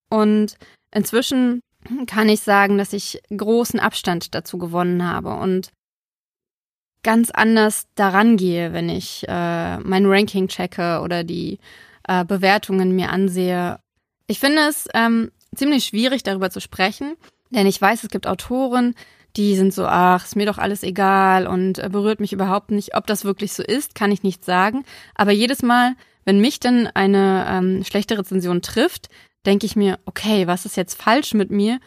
und 0.09 0.55
inzwischen 0.91 1.61
kann 2.07 2.29
ich 2.29 2.41
sagen, 2.41 2.77
dass 2.77 2.93
ich 2.93 3.21
großen 3.35 3.79
Abstand 3.79 4.35
dazu 4.35 4.57
gewonnen 4.57 5.07
habe 5.07 5.35
und 5.35 5.71
ganz 7.03 7.29
anders 7.31 7.85
daran 7.95 8.37
gehe, 8.37 8.73
wenn 8.73 8.89
ich 8.89 9.25
äh, 9.27 9.77
mein 9.79 10.05
Ranking 10.05 10.47
checke 10.47 11.01
oder 11.01 11.23
die 11.23 11.59
äh, 12.07 12.25
Bewertungen 12.25 12.95
mir 12.95 13.09
ansehe. 13.09 13.79
Ich 14.27 14.39
finde 14.39 14.61
es 14.69 14.87
ähm, 14.93 15.31
ziemlich 15.55 15.85
schwierig, 15.85 16.23
darüber 16.23 16.49
zu 16.49 16.61
sprechen, 16.61 17.15
denn 17.49 17.67
ich 17.67 17.79
weiß, 17.79 18.03
es 18.03 18.09
gibt 18.09 18.25
Autoren, 18.25 18.95
die 19.35 19.55
sind 19.55 19.73
so, 19.73 19.85
ach, 19.85 20.25
ist 20.25 20.35
mir 20.35 20.45
doch 20.45 20.57
alles 20.57 20.83
egal 20.83 21.47
und 21.47 21.79
äh, 21.79 21.89
berührt 21.89 22.19
mich 22.19 22.33
überhaupt 22.33 22.71
nicht. 22.71 22.95
Ob 22.95 23.07
das 23.07 23.25
wirklich 23.25 23.53
so 23.53 23.63
ist, 23.63 23.95
kann 23.95 24.11
ich 24.11 24.23
nicht 24.23 24.45
sagen. 24.45 24.83
Aber 25.15 25.31
jedes 25.31 25.63
Mal, 25.63 25.95
wenn 26.23 26.39
mich 26.39 26.59
dann 26.59 26.87
eine 26.87 27.45
ähm, 27.49 27.83
schlechte 27.83 28.17
Rezension 28.17 28.61
trifft, 28.61 29.09
denke 29.45 29.65
ich 29.65 29.75
mir, 29.75 29.99
okay, 30.05 30.47
was 30.47 30.65
ist 30.65 30.77
jetzt 30.77 31.01
falsch 31.01 31.33
mit 31.33 31.51
mir? 31.51 31.79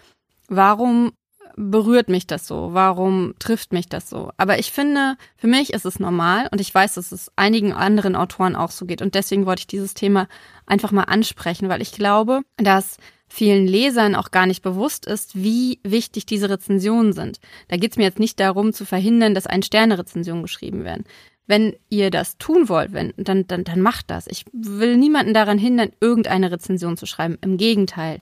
Warum 0.48 1.12
berührt 1.56 2.08
mich 2.08 2.26
das 2.26 2.46
so? 2.46 2.68
Warum 2.72 3.34
trifft 3.38 3.72
mich 3.72 3.88
das 3.88 4.10
so? 4.10 4.30
Aber 4.36 4.58
ich 4.58 4.70
finde, 4.72 5.16
für 5.36 5.46
mich 5.46 5.72
ist 5.72 5.86
es 5.86 5.98
normal 5.98 6.48
und 6.52 6.60
ich 6.60 6.72
weiß, 6.72 6.94
dass 6.94 7.12
es 7.12 7.32
einigen 7.34 7.72
anderen 7.72 8.14
Autoren 8.14 8.56
auch 8.56 8.70
so 8.70 8.84
geht. 8.84 9.02
Und 9.02 9.14
deswegen 9.14 9.46
wollte 9.46 9.60
ich 9.60 9.66
dieses 9.66 9.94
Thema 9.94 10.28
einfach 10.66 10.92
mal 10.92 11.04
ansprechen, 11.04 11.68
weil 11.68 11.82
ich 11.82 11.92
glaube, 11.92 12.42
dass 12.58 12.98
vielen 13.28 13.66
Lesern 13.66 14.14
auch 14.14 14.30
gar 14.30 14.46
nicht 14.46 14.62
bewusst 14.62 15.06
ist, 15.06 15.34
wie 15.34 15.80
wichtig 15.82 16.26
diese 16.26 16.50
Rezensionen 16.50 17.12
sind. 17.12 17.40
Da 17.68 17.76
geht 17.76 17.92
es 17.92 17.96
mir 17.96 18.04
jetzt 18.04 18.20
nicht 18.20 18.38
darum 18.38 18.72
zu 18.72 18.84
verhindern, 18.84 19.34
dass 19.34 19.46
ein 19.46 19.62
Sterne-Rezensionen 19.62 20.42
geschrieben 20.42 20.84
werden. 20.84 21.04
Wenn 21.46 21.76
ihr 21.88 22.10
das 22.10 22.38
tun 22.38 22.68
wollt, 22.68 22.92
wenn, 22.92 23.12
dann, 23.16 23.46
dann, 23.46 23.64
dann 23.64 23.80
macht 23.80 24.10
das. 24.10 24.26
Ich 24.26 24.44
will 24.52 24.96
niemanden 24.96 25.32
daran 25.32 25.58
hindern, 25.58 25.90
irgendeine 26.00 26.50
Rezension 26.50 26.96
zu 26.96 27.06
schreiben. 27.06 27.38
Im 27.40 27.56
Gegenteil. 27.56 28.20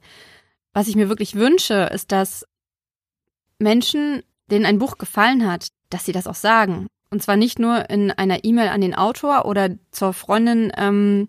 Was 0.74 0.88
ich 0.88 0.96
mir 0.96 1.08
wirklich 1.08 1.34
wünsche, 1.34 1.88
ist, 1.92 2.12
dass 2.12 2.46
Menschen, 3.58 4.22
denen 4.50 4.66
ein 4.66 4.78
Buch 4.78 4.98
gefallen 4.98 5.50
hat, 5.50 5.68
dass 5.88 6.04
sie 6.04 6.12
das 6.12 6.26
auch 6.26 6.34
sagen. 6.34 6.86
Und 7.10 7.22
zwar 7.22 7.36
nicht 7.36 7.58
nur 7.58 7.88
in 7.90 8.10
einer 8.10 8.44
E-Mail 8.44 8.68
an 8.68 8.80
den 8.80 8.94
Autor 8.94 9.46
oder 9.46 9.70
zur 9.90 10.12
Freundin 10.12 10.72
ähm, 10.76 11.28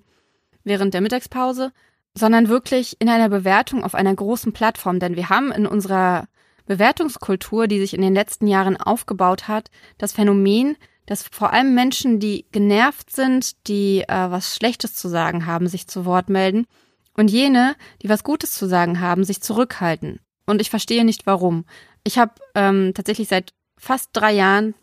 während 0.63 0.93
der 0.93 1.01
Mittagspause, 1.01 1.71
sondern 2.17 2.49
wirklich 2.49 2.97
in 2.99 3.09
einer 3.09 3.29
Bewertung 3.29 3.83
auf 3.83 3.93
einer 3.93 4.15
großen 4.15 4.51
Plattform. 4.51 4.99
Denn 4.99 5.15
wir 5.15 5.29
haben 5.29 5.51
in 5.51 5.67
unserer 5.67 6.27
Bewertungskultur, 6.65 7.67
die 7.67 7.79
sich 7.79 7.93
in 7.93 8.01
den 8.01 8.15
letzten 8.15 8.47
Jahren 8.47 8.77
aufgebaut 8.77 9.47
hat, 9.47 9.69
das 9.97 10.13
Phänomen, 10.13 10.77
dass 11.05 11.23
vor 11.23 11.53
allem 11.53 11.75
Menschen, 11.75 12.19
die 12.19 12.45
genervt 12.51 13.11
sind, 13.11 13.67
die 13.67 14.01
äh, 14.01 14.31
was 14.31 14.55
Schlechtes 14.55 14.95
zu 14.95 15.07
sagen 15.07 15.45
haben, 15.45 15.67
sich 15.67 15.87
zu 15.87 16.05
Wort 16.05 16.29
melden 16.29 16.65
und 17.13 17.31
jene, 17.31 17.75
die 18.01 18.09
was 18.09 18.23
Gutes 18.23 18.53
zu 18.53 18.67
sagen 18.67 18.99
haben, 18.99 19.23
sich 19.23 19.41
zurückhalten. 19.41 20.19
Und 20.45 20.61
ich 20.61 20.69
verstehe 20.69 21.05
nicht 21.05 21.25
warum. 21.25 21.65
Ich 22.03 22.17
habe 22.17 22.33
ähm, 22.53 22.93
tatsächlich 22.93 23.27
seit 23.27 23.53
fast 23.77 24.09
drei 24.13 24.33
Jahren 24.33 24.75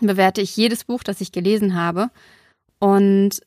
bewerte 0.00 0.40
ich 0.40 0.56
jedes 0.56 0.84
Buch, 0.84 1.02
das 1.02 1.20
ich 1.20 1.32
gelesen 1.32 1.74
habe 1.74 2.10
und 2.78 3.40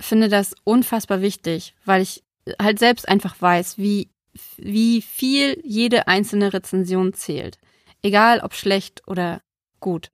finde 0.00 0.28
das 0.28 0.54
unfassbar 0.64 1.20
wichtig, 1.20 1.74
weil 1.84 2.02
ich 2.02 2.24
halt 2.60 2.78
selbst 2.78 3.08
einfach 3.08 3.40
weiß, 3.40 3.78
wie, 3.78 4.10
wie 4.56 5.02
viel 5.02 5.60
jede 5.64 6.08
einzelne 6.08 6.52
Rezension 6.52 7.14
zählt. 7.14 7.58
Egal 8.02 8.40
ob 8.40 8.54
schlecht 8.54 9.02
oder 9.06 9.40
gut. 9.80 10.10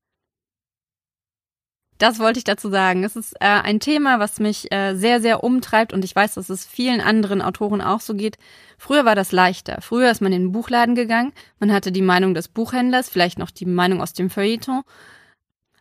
Das 2.01 2.19
wollte 2.19 2.39
ich 2.39 2.45
dazu 2.45 2.71
sagen. 2.71 3.05
Es 3.05 3.15
ist 3.15 3.35
äh, 3.41 3.47
ein 3.47 3.79
Thema, 3.79 4.19
was 4.19 4.41
mich 4.41 4.73
äh, 4.73 4.95
sehr, 4.95 5.21
sehr 5.21 5.45
umtreibt 5.45 5.93
und 5.93 6.03
ich 6.03 6.17
weiß, 6.17 6.33
dass 6.33 6.49
es 6.49 6.65
vielen 6.65 7.03
anderen 7.03 7.43
Autoren 7.43 7.83
auch 7.83 8.01
so 8.01 8.15
geht. 8.15 8.39
Früher 8.79 9.05
war 9.05 9.15
das 9.15 9.33
leichter. 9.33 9.83
Früher 9.83 10.11
ist 10.11 10.23
man 10.23 10.33
in 10.33 10.45
den 10.45 10.53
Buchladen 10.53 10.95
gegangen, 10.95 11.35
man 11.59 11.71
hatte 11.71 11.93
die 11.93 12.01
Meinung 12.01 12.33
des 12.33 12.49
Buchhändlers, 12.49 13.11
vielleicht 13.11 13.39
noch 13.39 13.51
die 13.51 13.67
Meinung 13.67 14.01
aus 14.01 14.15
dem 14.15 14.31
Feuilleton. 14.31 14.81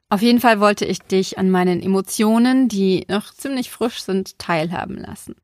Auf 0.10 0.22
jeden 0.22 0.42
Fall 0.42 0.60
wollte 0.60 0.84
ich 0.84 1.00
dich 1.00 1.38
an 1.38 1.50
meinen 1.50 1.82
Emotionen, 1.82 2.68
die 2.68 3.06
noch 3.08 3.34
ziemlich 3.34 3.72
frisch 3.72 4.02
sind, 4.02 4.38
teilhaben 4.40 4.98
lassen. 4.98 5.36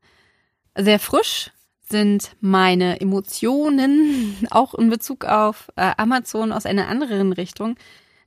Sehr 0.76 0.98
frisch 0.98 1.52
sind 1.88 2.32
meine 2.40 3.00
Emotionen 3.00 4.36
auch 4.50 4.74
in 4.74 4.90
Bezug 4.90 5.24
auf 5.24 5.72
äh, 5.76 5.92
Amazon 5.96 6.52
aus 6.52 6.66
einer 6.66 6.88
anderen 6.88 7.32
Richtung. 7.32 7.76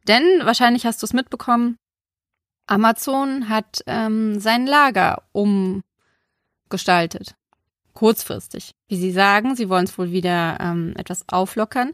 Denn 0.08 0.24
wahrscheinlich 0.42 0.88
hast 0.88 1.04
du 1.04 1.06
es 1.06 1.14
mitbekommen, 1.14 1.78
Amazon 2.70 3.50
hat 3.50 3.84
ähm, 3.88 4.40
sein 4.40 4.68
Lager 4.68 5.24
umgestaltet. 5.32 7.36
Kurzfristig. 7.94 8.76
Wie 8.88 8.98
sie 8.98 9.12
sagen, 9.12 9.56
sie 9.56 9.70
wollen 9.70 9.86
es 9.86 9.98
wohl 9.98 10.12
wieder 10.12 10.58
ähm, 10.62 10.94
etwas 10.96 11.28
auflockern. 11.28 11.94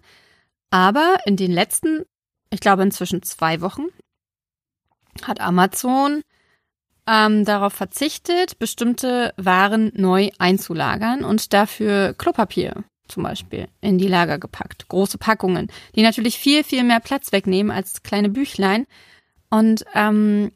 Aber 0.69 1.17
in 1.25 1.37
den 1.37 1.51
letzten, 1.51 2.03
ich 2.49 2.59
glaube 2.59 2.83
inzwischen 2.83 3.23
zwei 3.23 3.61
Wochen, 3.61 3.85
hat 5.23 5.39
Amazon 5.39 6.21
ähm, 7.07 7.45
darauf 7.45 7.73
verzichtet, 7.73 8.59
bestimmte 8.59 9.33
Waren 9.37 9.91
neu 9.95 10.29
einzulagern 10.39 11.23
und 11.23 11.53
dafür 11.53 12.13
Klopapier 12.13 12.83
zum 13.07 13.23
Beispiel 13.23 13.67
in 13.81 13.97
die 13.97 14.07
Lager 14.07 14.39
gepackt. 14.39 14.87
Große 14.89 15.17
Packungen, 15.17 15.71
die 15.95 16.01
natürlich 16.01 16.37
viel, 16.37 16.63
viel 16.63 16.83
mehr 16.83 16.99
Platz 16.99 17.31
wegnehmen 17.31 17.71
als 17.71 18.03
kleine 18.03 18.29
Büchlein. 18.29 18.87
Und 19.49 19.85
ähm, 19.93 20.51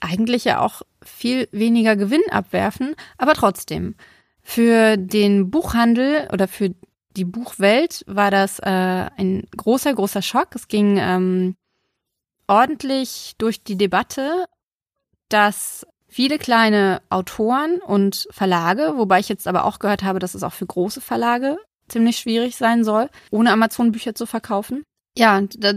eigentlich 0.00 0.44
ja 0.44 0.60
auch 0.60 0.82
viel 1.02 1.48
weniger 1.52 1.96
Gewinn 1.96 2.22
abwerfen, 2.30 2.94
aber 3.18 3.34
trotzdem. 3.34 3.94
Für 4.42 4.96
den 4.96 5.50
Buchhandel 5.50 6.28
oder 6.32 6.48
für 6.48 6.74
die 7.16 7.24
Buchwelt 7.24 8.04
war 8.06 8.30
das 8.30 8.58
äh, 8.58 8.64
ein 8.64 9.46
großer, 9.56 9.94
großer 9.94 10.22
Schock. 10.22 10.48
Es 10.54 10.68
ging 10.68 10.98
ähm, 10.98 11.54
ordentlich 12.48 13.34
durch 13.38 13.62
die 13.62 13.76
Debatte, 13.76 14.46
dass 15.28 15.86
viele 16.08 16.38
kleine 16.38 17.00
Autoren 17.08 17.78
und 17.80 18.28
Verlage, 18.30 18.94
wobei 18.96 19.20
ich 19.20 19.28
jetzt 19.28 19.46
aber 19.46 19.64
auch 19.64 19.78
gehört 19.78 20.02
habe, 20.02 20.18
dass 20.18 20.34
es 20.34 20.42
auch 20.42 20.52
für 20.52 20.66
große 20.66 21.00
Verlage 21.00 21.58
ziemlich 21.88 22.16
schwierig 22.18 22.56
sein 22.56 22.84
soll, 22.84 23.08
ohne 23.30 23.52
Amazon-Bücher 23.52 24.14
zu 24.14 24.26
verkaufen. 24.26 24.84
Ja, 25.16 25.40
da, 25.58 25.72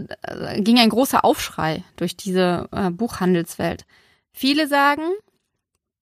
ging 0.56 0.78
ein 0.78 0.88
großer 0.88 1.24
Aufschrei 1.24 1.84
durch 1.96 2.16
diese 2.16 2.68
äh, 2.72 2.90
Buchhandelswelt. 2.90 3.84
Viele 4.38 4.68
sagen, 4.68 5.02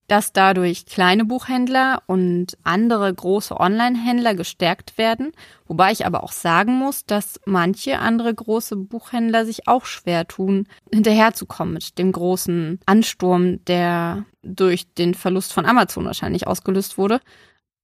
dass 0.08 0.32
dadurch 0.32 0.86
kleine 0.86 1.24
Buchhändler 1.24 2.02
und 2.08 2.58
andere 2.64 3.14
große 3.14 3.58
Online-Händler 3.58 4.34
gestärkt 4.34 4.98
werden, 4.98 5.30
wobei 5.66 5.92
ich 5.92 6.04
aber 6.04 6.24
auch 6.24 6.32
sagen 6.32 6.74
muss, 6.74 7.06
dass 7.06 7.40
manche 7.46 8.00
andere 8.00 8.34
große 8.34 8.74
Buchhändler 8.74 9.46
sich 9.46 9.68
auch 9.68 9.84
schwer 9.84 10.26
tun, 10.26 10.66
hinterherzukommen 10.92 11.74
mit 11.74 11.96
dem 11.96 12.10
großen 12.10 12.80
Ansturm, 12.86 13.64
der 13.66 14.24
durch 14.42 14.92
den 14.94 15.14
Verlust 15.14 15.52
von 15.52 15.64
Amazon 15.64 16.04
wahrscheinlich 16.04 16.48
ausgelöst 16.48 16.98
wurde, 16.98 17.20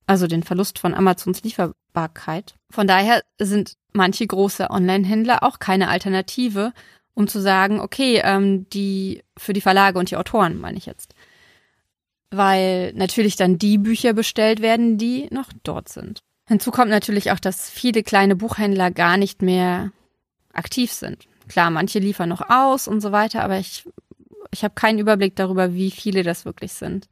also 0.05 0.27
den 0.27 0.43
Verlust 0.43 0.79
von 0.79 0.93
Amazons 0.93 1.43
Lieferbarkeit. 1.43 2.55
Von 2.69 2.87
daher 2.87 3.21
sind 3.39 3.75
manche 3.93 4.27
große 4.27 4.69
Online-Händler 4.69 5.43
auch 5.43 5.59
keine 5.59 5.87
Alternative 5.87 6.73
um 7.13 7.27
zu 7.27 7.41
sagen, 7.41 7.79
okay, 7.79 8.21
ähm, 8.23 8.69
die 8.69 9.23
für 9.37 9.53
die 9.53 9.61
Verlage 9.61 9.99
und 9.99 10.11
die 10.11 10.17
Autoren 10.17 10.59
meine 10.59 10.77
ich 10.77 10.85
jetzt. 10.85 11.13
Weil 12.29 12.93
natürlich 12.93 13.35
dann 13.35 13.57
die 13.57 13.77
Bücher 13.77 14.13
bestellt 14.13 14.61
werden, 14.61 14.97
die 14.97 15.27
noch 15.31 15.49
dort 15.63 15.89
sind. 15.89 16.21
Hinzu 16.47 16.71
kommt 16.71 16.89
natürlich 16.89 17.31
auch, 17.31 17.39
dass 17.39 17.69
viele 17.69 18.03
kleine 18.03 18.35
Buchhändler 18.35 18.91
gar 18.91 19.17
nicht 19.17 19.41
mehr 19.41 19.91
aktiv 20.53 20.91
sind. 20.91 21.27
Klar, 21.47 21.69
manche 21.69 21.99
liefern 21.99 22.29
noch 22.29 22.49
aus 22.49 22.87
und 22.87 23.01
so 23.01 23.11
weiter, 23.11 23.43
aber 23.43 23.57
ich, 23.57 23.85
ich 24.51 24.63
habe 24.63 24.73
keinen 24.73 24.99
Überblick 24.99 25.35
darüber, 25.35 25.73
wie 25.73 25.91
viele 25.91 26.23
das 26.23 26.45
wirklich 26.45 26.73
sind. 26.73 27.09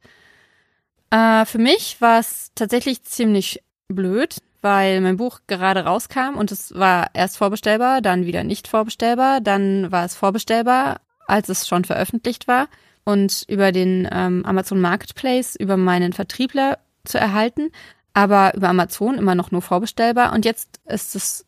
Äh, 1.10 1.44
für 1.44 1.58
mich 1.58 2.00
war 2.00 2.20
es 2.20 2.52
tatsächlich 2.54 3.02
ziemlich 3.02 3.62
blöd, 3.88 4.36
weil 4.62 5.00
mein 5.00 5.16
Buch 5.16 5.40
gerade 5.46 5.84
rauskam 5.84 6.36
und 6.36 6.52
es 6.52 6.74
war 6.74 7.10
erst 7.14 7.38
vorbestellbar, 7.38 8.00
dann 8.00 8.26
wieder 8.26 8.44
nicht 8.44 8.68
vorbestellbar, 8.68 9.40
dann 9.40 9.90
war 9.90 10.04
es 10.04 10.14
vorbestellbar, 10.14 11.00
als 11.26 11.48
es 11.48 11.66
schon 11.66 11.84
veröffentlicht 11.84 12.48
war 12.48 12.68
und 13.04 13.44
über 13.48 13.72
den 13.72 14.08
ähm, 14.10 14.44
Amazon 14.44 14.80
Marketplace 14.80 15.56
über 15.56 15.76
meinen 15.76 16.12
Vertriebler 16.12 16.78
zu 17.04 17.18
erhalten, 17.18 17.70
aber 18.12 18.54
über 18.54 18.68
Amazon 18.68 19.16
immer 19.16 19.34
noch 19.34 19.50
nur 19.50 19.62
vorbestellbar 19.62 20.32
und 20.32 20.44
jetzt 20.44 20.80
ist 20.86 21.16
es 21.16 21.46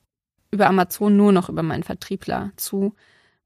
über 0.51 0.67
Amazon 0.67 1.17
nur 1.17 1.33
noch 1.33 1.49
über 1.49 1.63
meinen 1.63 1.83
Vertriebler 1.83 2.53
zu 2.57 2.95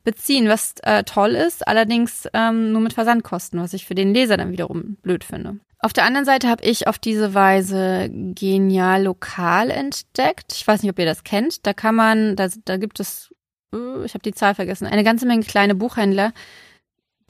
beziehen, 0.04 0.48
was 0.48 0.74
äh, 0.82 1.02
toll 1.04 1.30
ist, 1.30 1.66
allerdings 1.66 2.28
ähm, 2.32 2.72
nur 2.72 2.80
mit 2.80 2.92
Versandkosten, 2.92 3.60
was 3.60 3.72
ich 3.72 3.86
für 3.86 3.94
den 3.94 4.14
Leser 4.14 4.36
dann 4.36 4.52
wiederum 4.52 4.96
blöd 5.02 5.24
finde. 5.24 5.58
Auf 5.86 5.92
der 5.92 6.02
anderen 6.02 6.26
Seite 6.26 6.48
habe 6.48 6.64
ich 6.64 6.88
auf 6.88 6.98
diese 6.98 7.32
Weise 7.32 8.10
Genial 8.10 9.04
Lokal 9.04 9.70
entdeckt. 9.70 10.52
Ich 10.52 10.66
weiß 10.66 10.82
nicht, 10.82 10.90
ob 10.90 10.98
ihr 10.98 11.04
das 11.04 11.22
kennt. 11.22 11.64
Da 11.64 11.74
kann 11.74 11.94
man, 11.94 12.34
da, 12.34 12.48
da 12.64 12.76
gibt 12.76 12.98
es, 12.98 13.32
uh, 13.72 14.02
ich 14.02 14.14
habe 14.14 14.24
die 14.24 14.34
Zahl 14.34 14.56
vergessen, 14.56 14.88
eine 14.88 15.04
ganze 15.04 15.26
Menge 15.26 15.44
kleine 15.44 15.76
Buchhändler, 15.76 16.32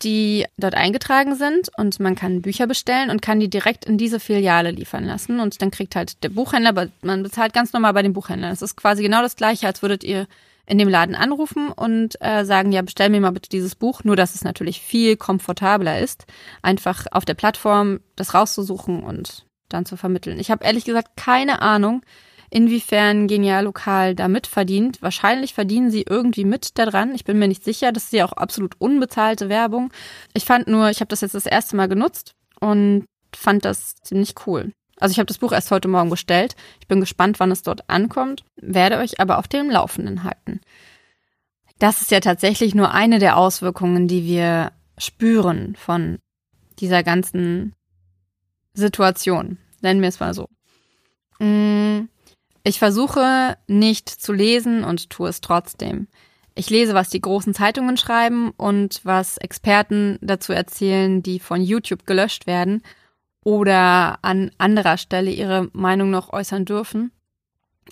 die 0.03 0.47
dort 0.57 0.75
eingetragen 0.75 1.35
sind 1.35 1.69
und 1.77 2.01
man 2.01 2.15
kann 2.15 2.41
Bücher 2.41 2.67
bestellen 2.67 3.11
und 3.11 3.21
kann 3.21 3.41
die 3.41 3.51
direkt 3.51 3.85
in 3.85 3.99
diese 3.99 4.21
Filiale 4.21 4.71
liefern 4.71 5.05
lassen 5.05 5.39
und 5.39 5.61
dann 5.61 5.71
kriegt 5.71 5.95
halt 5.95 6.25
der 6.25 6.31
Buchhändler, 6.31 6.89
man 7.03 7.23
bezahlt 7.23 7.53
ganz 7.53 7.75
normal 7.75 7.93
bei 7.93 8.01
dem 8.01 8.15
Buchhändler. 8.15 8.49
Das 8.49 8.63
ist 8.63 8.75
quasi 8.75 9.03
genau 9.03 9.21
das 9.21 9.37
gleiche, 9.37 9.67
als 9.67 9.83
würdet 9.83 10.03
ihr 10.03 10.27
in 10.67 10.79
dem 10.79 10.89
Laden 10.89 11.15
anrufen 11.15 11.71
und 11.71 12.21
äh, 12.21 12.45
sagen, 12.45 12.73
ja, 12.73 12.83
bestell 12.83 13.09
mir 13.09 13.21
mal 13.21 13.31
bitte 13.31 13.49
dieses 13.49 13.75
Buch, 13.75 14.05
nur 14.05 14.17
dass 14.17 14.35
es 14.35 14.45
natürlich 14.45 14.81
viel 14.81 15.17
komfortabler 15.17 16.01
ist, 16.01 16.27
einfach 16.63 17.07
auf 17.13 17.25
der 17.25 17.35
Plattform 17.35 18.01
das 18.17 18.35
rauszusuchen 18.35 19.03
und 19.03 19.47
dann 19.69 19.87
zu 19.87 19.97
vermitteln. 19.97 20.39
Ich 20.39 20.51
habe 20.51 20.65
ehrlich 20.65 20.85
gesagt 20.85 21.17
keine 21.17 21.63
Ahnung, 21.63 22.03
inwiefern 22.51 23.27
Genial 23.29 23.65
Lokal 23.65 24.15
da 24.15 24.29
mitverdient. 24.29 25.03
Wahrscheinlich 25.03 25.55
verdienen 25.55 25.91
sie 25.91 26.05
irgendwie 26.09 26.45
mit 26.45 26.79
daran. 26.79 27.15
Ich 27.15 27.25
bin 27.25 27.39
mir 27.39 27.49
nicht 27.49 27.65
sicher. 27.65 27.93
Das 27.93 28.05
ist 28.05 28.13
ja 28.13 28.25
auch 28.25 28.33
absolut 28.33 28.75
unbezahlte 28.79 29.49
Werbung. 29.49 29.93
Ich 30.35 30.45
fand 30.45 30.69
nur, 30.69 30.91
ich 30.91 31.01
habe 31.01 31.09
das 31.09 31.21
jetzt 31.21 31.35
das 31.35 31.47
erste 31.47 31.77
Mal 31.77 31.89
genutzt 31.89 32.33
und 32.61 33.07
fand 33.35 33.65
das 33.65 33.97
ziemlich 33.97 34.35
cool. 34.47 34.73
Also 34.99 35.13
ich 35.13 35.19
habe 35.19 35.27
das 35.27 35.39
Buch 35.39 35.53
erst 35.53 35.71
heute 35.71 35.89
Morgen 35.89 36.11
bestellt. 36.11 36.57
Ich 36.81 36.89
bin 36.89 37.01
gespannt, 37.01 37.39
wann 37.39 37.51
es 37.51 37.63
dort 37.63 37.89
ankommt, 37.89 38.45
werde 38.57 38.99
euch 38.99 39.21
aber 39.21 39.39
auf 39.39 39.49
dem 39.49 39.71
Laufenden 39.71 40.25
halten. 40.25 40.61
Das 41.79 42.01
ist 42.01 42.11
ja 42.11 42.21
tatsächlich 42.21 42.75
nur 42.75 42.93
eine 42.93 43.19
der 43.19 43.37
Auswirkungen, 43.37 44.09
die 44.09 44.25
wir 44.25 44.73
spüren 44.97 45.77
von 45.77 46.19
dieser 46.79 47.03
ganzen 47.03 47.75
Situation. 48.73 49.59
Nennen 49.83 50.01
wir 50.01 50.09
es 50.09 50.21
mal 50.21 50.33
so. 50.33 50.49
Mm, 51.39 52.09
ich 52.65 52.79
versuche 52.79 53.59
nicht 53.67 54.09
zu 54.09 54.33
lesen 54.33 54.85
und 54.85 55.11
tue 55.11 55.29
es 55.29 55.43
trotzdem. 55.43 56.09
Ich 56.55 56.71
lese, 56.71 56.95
was 56.95 57.11
die 57.11 57.21
großen 57.21 57.53
Zeitungen 57.53 57.99
schreiben 57.99 58.51
und 58.57 59.01
was 59.05 59.37
Experten 59.37 60.19
dazu 60.23 60.55
erzählen, 60.55 61.23
die 61.23 61.39
von 61.39 61.61
YouTube 61.61 62.07
gelöscht 62.07 62.47
werden 62.47 62.83
oder 63.47 64.19
an 64.23 64.51
anderer 64.59 64.99
Stelle 64.99 65.31
ihre 65.31 65.71
Meinung 65.73 66.11
noch 66.11 66.33
äußern 66.33 66.65
dürfen. 66.65 67.13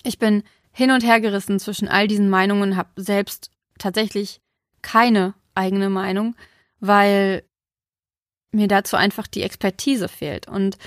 Ich 0.03 0.19
bin 0.19 0.43
hin 0.73 0.91
und 0.91 1.01
her 1.01 1.21
gerissen 1.21 1.61
zwischen 1.61 1.87
all 1.87 2.09
diesen 2.09 2.29
Meinungen, 2.29 2.75
habe 2.75 2.89
selbst 2.97 3.51
tatsächlich 3.79 4.41
keine 4.81 5.33
eigene 5.53 5.89
Meinung, 5.89 6.35
weil 6.81 7.43
mir 8.51 8.67
dazu 8.67 8.97
einfach 8.97 9.27
die 9.27 9.43
Expertise 9.43 10.09
fehlt. 10.09 10.49
Und 10.49 10.77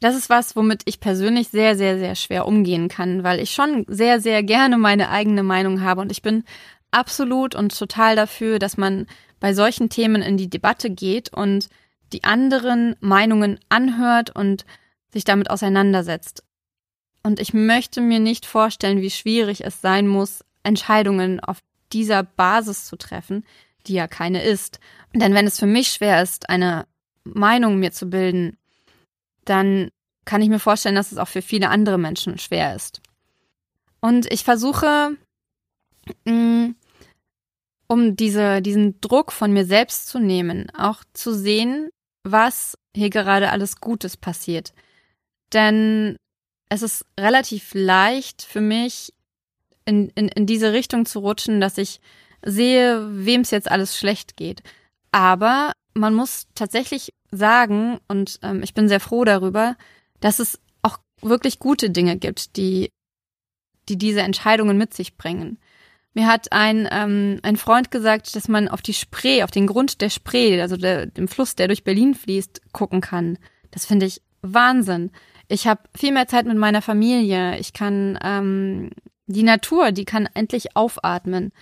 das 0.00 0.16
ist 0.16 0.28
was, 0.28 0.56
womit 0.56 0.82
ich 0.86 0.98
persönlich 0.98 1.50
sehr, 1.50 1.76
sehr, 1.76 1.96
sehr 1.96 2.16
schwer 2.16 2.48
umgehen 2.48 2.88
kann, 2.88 3.22
weil 3.22 3.38
ich 3.38 3.52
schon 3.52 3.84
sehr, 3.86 4.20
sehr 4.20 4.42
gerne 4.42 4.76
meine 4.76 5.08
eigene 5.10 5.44
Meinung 5.44 5.82
habe 5.82 6.00
und 6.00 6.10
ich 6.10 6.22
bin 6.22 6.42
absolut 6.90 7.54
und 7.54 7.78
total 7.78 8.16
dafür, 8.16 8.58
dass 8.58 8.76
man 8.76 9.06
bei 9.38 9.54
solchen 9.54 9.88
Themen 9.88 10.20
in 10.20 10.36
die 10.36 10.50
Debatte 10.50 10.90
geht 10.90 11.32
und 11.32 11.68
die 12.12 12.24
anderen 12.24 12.96
Meinungen 13.00 13.58
anhört 13.68 14.30
und 14.30 14.64
sich 15.12 15.24
damit 15.24 15.50
auseinandersetzt. 15.50 16.42
Und 17.22 17.40
ich 17.40 17.52
möchte 17.54 18.00
mir 18.00 18.20
nicht 18.20 18.46
vorstellen, 18.46 19.00
wie 19.00 19.10
schwierig 19.10 19.64
es 19.64 19.80
sein 19.80 20.06
muss, 20.06 20.44
Entscheidungen 20.62 21.40
auf 21.40 21.58
dieser 21.92 22.22
Basis 22.22 22.86
zu 22.86 22.96
treffen, 22.96 23.44
die 23.86 23.94
ja 23.94 24.06
keine 24.06 24.42
ist. 24.42 24.80
Denn 25.14 25.34
wenn 25.34 25.46
es 25.46 25.58
für 25.58 25.66
mich 25.66 25.88
schwer 25.88 26.22
ist, 26.22 26.48
eine 26.48 26.86
Meinung 27.24 27.78
mir 27.78 27.92
zu 27.92 28.06
bilden, 28.06 28.56
dann 29.44 29.90
kann 30.24 30.42
ich 30.42 30.48
mir 30.48 30.58
vorstellen, 30.58 30.94
dass 30.94 31.12
es 31.12 31.18
auch 31.18 31.28
für 31.28 31.42
viele 31.42 31.70
andere 31.70 31.98
Menschen 31.98 32.38
schwer 32.38 32.74
ist. 32.74 33.00
Und 34.00 34.30
ich 34.30 34.44
versuche, 34.44 35.16
mm, 36.24 36.70
um 37.88 38.16
diese, 38.16 38.60
diesen 38.62 39.00
Druck 39.00 39.32
von 39.32 39.52
mir 39.52 39.64
selbst 39.64 40.08
zu 40.08 40.18
nehmen, 40.18 40.70
auch 40.76 41.02
zu 41.12 41.32
sehen, 41.32 41.90
was 42.32 42.76
hier 42.94 43.10
gerade 43.10 43.50
alles 43.50 43.80
Gutes 43.80 44.16
passiert. 44.16 44.72
Denn 45.52 46.16
es 46.68 46.82
ist 46.82 47.06
relativ 47.18 47.72
leicht 47.74 48.42
für 48.42 48.60
mich, 48.60 49.12
in, 49.84 50.08
in, 50.10 50.28
in 50.28 50.46
diese 50.46 50.72
Richtung 50.72 51.06
zu 51.06 51.20
rutschen, 51.20 51.60
dass 51.60 51.78
ich 51.78 52.00
sehe, 52.42 53.06
wem 53.24 53.42
es 53.42 53.52
jetzt 53.52 53.70
alles 53.70 53.96
schlecht 53.96 54.36
geht. 54.36 54.62
Aber 55.12 55.72
man 55.94 56.14
muss 56.14 56.48
tatsächlich 56.54 57.14
sagen, 57.30 57.98
und 58.08 58.40
ähm, 58.42 58.62
ich 58.62 58.74
bin 58.74 58.88
sehr 58.88 59.00
froh 59.00 59.24
darüber, 59.24 59.76
dass 60.20 60.40
es 60.40 60.58
auch 60.82 60.98
wirklich 61.22 61.58
gute 61.58 61.90
Dinge 61.90 62.16
gibt, 62.16 62.56
die, 62.56 62.90
die 63.88 63.96
diese 63.96 64.22
Entscheidungen 64.22 64.76
mit 64.76 64.92
sich 64.92 65.16
bringen. 65.16 65.58
Mir 66.16 66.28
hat 66.28 66.50
ein, 66.50 66.88
ähm, 66.90 67.40
ein 67.42 67.58
Freund 67.58 67.90
gesagt, 67.90 68.34
dass 68.34 68.48
man 68.48 68.68
auf 68.68 68.80
die 68.80 68.94
Spree, 68.94 69.42
auf 69.42 69.50
den 69.50 69.66
Grund 69.66 70.00
der 70.00 70.08
Spree, 70.08 70.58
also 70.62 70.78
der, 70.78 71.04
dem 71.04 71.28
Fluss, 71.28 71.56
der 71.56 71.68
durch 71.68 71.84
Berlin 71.84 72.14
fließt, 72.14 72.72
gucken 72.72 73.02
kann. 73.02 73.36
Das 73.70 73.84
finde 73.84 74.06
ich 74.06 74.22
Wahnsinn. 74.40 75.10
Ich 75.46 75.66
habe 75.66 75.82
viel 75.94 76.12
mehr 76.12 76.26
Zeit 76.26 76.46
mit 76.46 76.56
meiner 76.56 76.80
Familie. 76.80 77.58
Ich 77.58 77.74
kann 77.74 78.18
ähm, 78.24 78.92
die 79.26 79.42
Natur, 79.42 79.92
die 79.92 80.06
kann 80.06 80.26
endlich 80.32 80.74
aufatmen. 80.74 81.52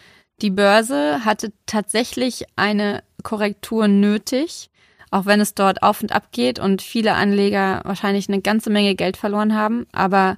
Die 0.40 0.50
Börse 0.50 1.24
hatte 1.24 1.52
tatsächlich 1.66 2.44
eine 2.54 3.02
Korrektur 3.24 3.88
nötig, 3.88 4.70
auch 5.10 5.26
wenn 5.26 5.40
es 5.40 5.54
dort 5.54 5.82
auf 5.82 6.00
und 6.00 6.12
ab 6.12 6.28
geht 6.30 6.60
und 6.60 6.80
viele 6.80 7.14
Anleger 7.14 7.80
wahrscheinlich 7.82 8.28
eine 8.28 8.40
ganze 8.40 8.70
Menge 8.70 8.94
Geld 8.94 9.16
verloren 9.16 9.56
haben. 9.56 9.88
Aber 9.90 10.36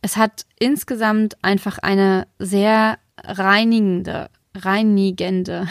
es 0.00 0.16
hat 0.16 0.46
insgesamt 0.58 1.36
einfach 1.42 1.76
eine 1.76 2.26
sehr 2.38 2.96
reinigende, 3.22 4.30
reinigende 4.54 5.68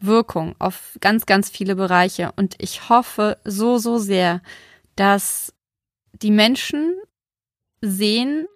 Wirkung 0.00 0.54
auf 0.58 0.96
ganz, 1.00 1.26
ganz 1.26 1.50
viele 1.50 1.76
Bereiche. 1.76 2.32
Und 2.36 2.54
ich 2.58 2.88
hoffe 2.88 3.38
so, 3.44 3.78
so 3.78 3.98
sehr, 3.98 4.42
dass 4.96 5.52
die 6.12 6.30
Menschen 6.30 6.96
sehen, 7.80 8.46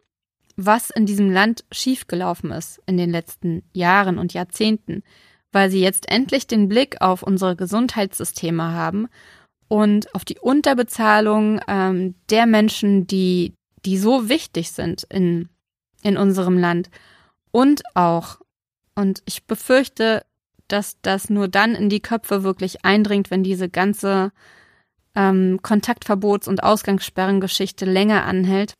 was 0.57 0.91
in 0.91 1.07
diesem 1.07 1.31
Land 1.31 1.65
schiefgelaufen 1.73 2.51
ist 2.51 2.81
in 2.87 2.97
den 2.97 3.11
letzten 3.11 3.63
Jahren 3.73 4.19
und 4.19 4.35
Jahrzehnten, 4.35 5.03
weil 5.53 5.71
sie 5.71 5.81
jetzt 5.81 6.09
endlich 6.09 6.47
den 6.47 6.69
Blick 6.69 7.01
auf 7.01 7.23
unsere 7.23 7.57
Gesundheitssysteme 7.57 8.73
haben 8.73 9.09
und 9.69 10.15
auf 10.15 10.25
die 10.25 10.39
Unterbezahlung 10.39 11.61
ähm, 11.67 12.15
der 12.31 12.47
Menschen, 12.47 13.07
die, 13.07 13.55
die 13.85 13.99
so 13.99 14.29
wichtig 14.29 14.71
sind 14.71 15.05
in, 15.05 15.49
in 16.03 16.17
unserem 16.17 16.59
Land 16.59 16.91
und 17.55 17.83
auch, 17.95 18.41
und 18.97 19.23
ich 19.27 19.47
befürchte, 19.47 20.27
dass 20.67 21.01
das 21.03 21.31
nur 21.31 21.47
dann 21.47 21.77
in 21.77 21.89
die 21.89 22.01
Köpfe 22.01 22.43
wirklich 22.43 22.85
eindringt, 22.85 23.31
wenn 23.31 23.45
diese 23.45 23.69
ganze 23.69 24.33
ähm, 25.15 25.61
Kontaktverbots- 25.63 26.49
und 26.49 26.65
Ausgangssperrengeschichte 26.65 27.85
länger 27.85 28.25
anhält. 28.25 28.75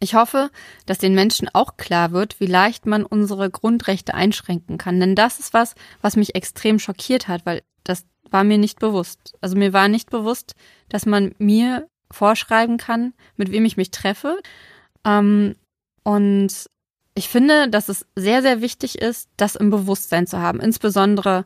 Ich 0.00 0.16
hoffe, 0.16 0.50
dass 0.86 0.98
den 0.98 1.14
Menschen 1.14 1.48
auch 1.52 1.76
klar 1.76 2.10
wird, 2.10 2.40
wie 2.40 2.46
leicht 2.46 2.86
man 2.86 3.04
unsere 3.04 3.50
Grundrechte 3.50 4.14
einschränken 4.14 4.76
kann. 4.76 4.98
Denn 4.98 5.14
das 5.14 5.38
ist 5.38 5.54
was, 5.54 5.76
was 6.00 6.16
mich 6.16 6.34
extrem 6.34 6.80
schockiert 6.80 7.28
hat, 7.28 7.46
weil 7.46 7.62
das 7.84 8.04
war 8.30 8.42
mir 8.42 8.58
nicht 8.58 8.80
bewusst. 8.80 9.36
Also 9.40 9.56
mir 9.56 9.72
war 9.72 9.86
nicht 9.86 10.10
bewusst, 10.10 10.56
dass 10.88 11.06
man 11.06 11.36
mir 11.38 11.86
vorschreiben 12.10 12.78
kann, 12.78 13.14
mit 13.36 13.52
wem 13.52 13.64
ich 13.64 13.76
mich 13.76 13.92
treffe. 13.92 14.40
Ähm, 15.04 15.54
und 16.02 16.68
ich 17.14 17.28
finde, 17.28 17.68
dass 17.68 17.88
es 17.88 18.06
sehr, 18.16 18.42
sehr 18.42 18.60
wichtig 18.60 18.98
ist, 18.98 19.28
das 19.36 19.54
im 19.54 19.70
Bewusstsein 19.70 20.26
zu 20.26 20.38
haben, 20.38 20.60
insbesondere 20.60 21.44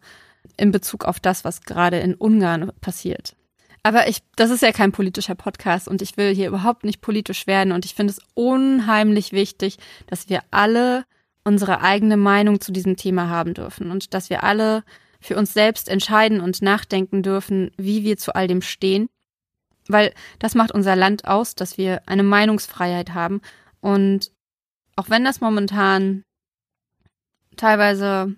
in 0.57 0.72
Bezug 0.72 1.04
auf 1.04 1.20
das, 1.20 1.44
was 1.44 1.62
gerade 1.62 1.98
in 1.98 2.14
Ungarn 2.14 2.72
passiert. 2.81 3.37
Aber 3.83 4.09
ich, 4.09 4.18
das 4.37 4.50
ist 4.50 4.62
ja 4.62 4.72
kein 4.72 4.92
politischer 4.92 5.35
Podcast 5.35 5.88
und 5.88 6.02
ich 6.02 6.16
will 6.16 6.35
hier 6.35 6.48
überhaupt 6.48 6.85
nicht 6.85 7.00
politisch 7.00 7.46
werden 7.46 7.72
und 7.72 7.85
ich 7.85 7.94
finde 7.94 8.12
es 8.12 8.20
unheimlich 8.35 9.33
wichtig, 9.33 9.78
dass 10.07 10.28
wir 10.28 10.42
alle 10.50 11.04
unsere 11.44 11.81
eigene 11.81 12.16
Meinung 12.16 12.61
zu 12.61 12.72
diesem 12.72 12.96
Thema 12.96 13.28
haben 13.28 13.54
dürfen 13.54 13.90
und 13.90 14.14
dass 14.14 14.31
wir 14.31 14.42
alle 14.44 14.85
für 15.20 15.37
uns 15.37 15.52
selbst 15.52 15.88
entscheiden 15.88 16.40
und 16.40 16.62
nachdenken 16.62 17.22
dürfen, 17.22 17.70
wie 17.76 18.04
wir 18.04 18.16
zu 18.18 18.35
all 18.35 18.46
dem 18.46 18.62
stehen. 18.62 19.09
Weil 19.87 20.12
das 20.38 20.54
macht 20.54 20.72
unser 20.72 20.96
Land 20.96 21.26
aus, 21.26 21.54
dass 21.54 21.78
wir 21.78 22.02
eine 22.07 22.22
Meinungsfreiheit 22.22 23.14
haben 23.14 23.40
und 23.81 24.31
auch 24.98 25.11
wenn 25.11 25.24
das 25.24 25.40
momentan 25.40 26.24
teilweise 27.56 28.34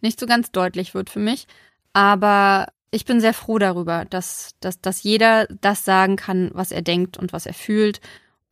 nicht 0.00 0.20
so 0.20 0.26
ganz 0.26 0.52
deutlich 0.52 0.94
wird 0.94 1.10
für 1.10 1.18
mich, 1.18 1.48
aber 1.92 2.68
ich 2.92 3.04
bin 3.04 3.20
sehr 3.20 3.34
froh 3.34 3.58
darüber, 3.58 4.04
dass, 4.04 4.52
dass, 4.60 4.80
dass 4.80 5.02
jeder 5.02 5.46
das 5.60 5.84
sagen 5.84 6.14
kann, 6.14 6.50
was 6.54 6.70
er 6.70 6.82
denkt 6.82 7.18
und 7.18 7.32
was 7.32 7.46
er 7.46 7.52
fühlt. 7.52 8.00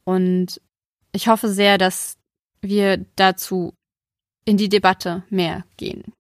Und 0.03 0.61
ich 1.13 1.29
hoffe 1.29 1.49
sehr, 1.49 1.79
dass 1.79 2.19
wir 2.61 3.07
dazu 3.15 3.75
in 4.45 4.57
die 4.57 4.69
Debatte 4.69 5.23
mehr 5.31 5.65
gehen. 5.77 6.13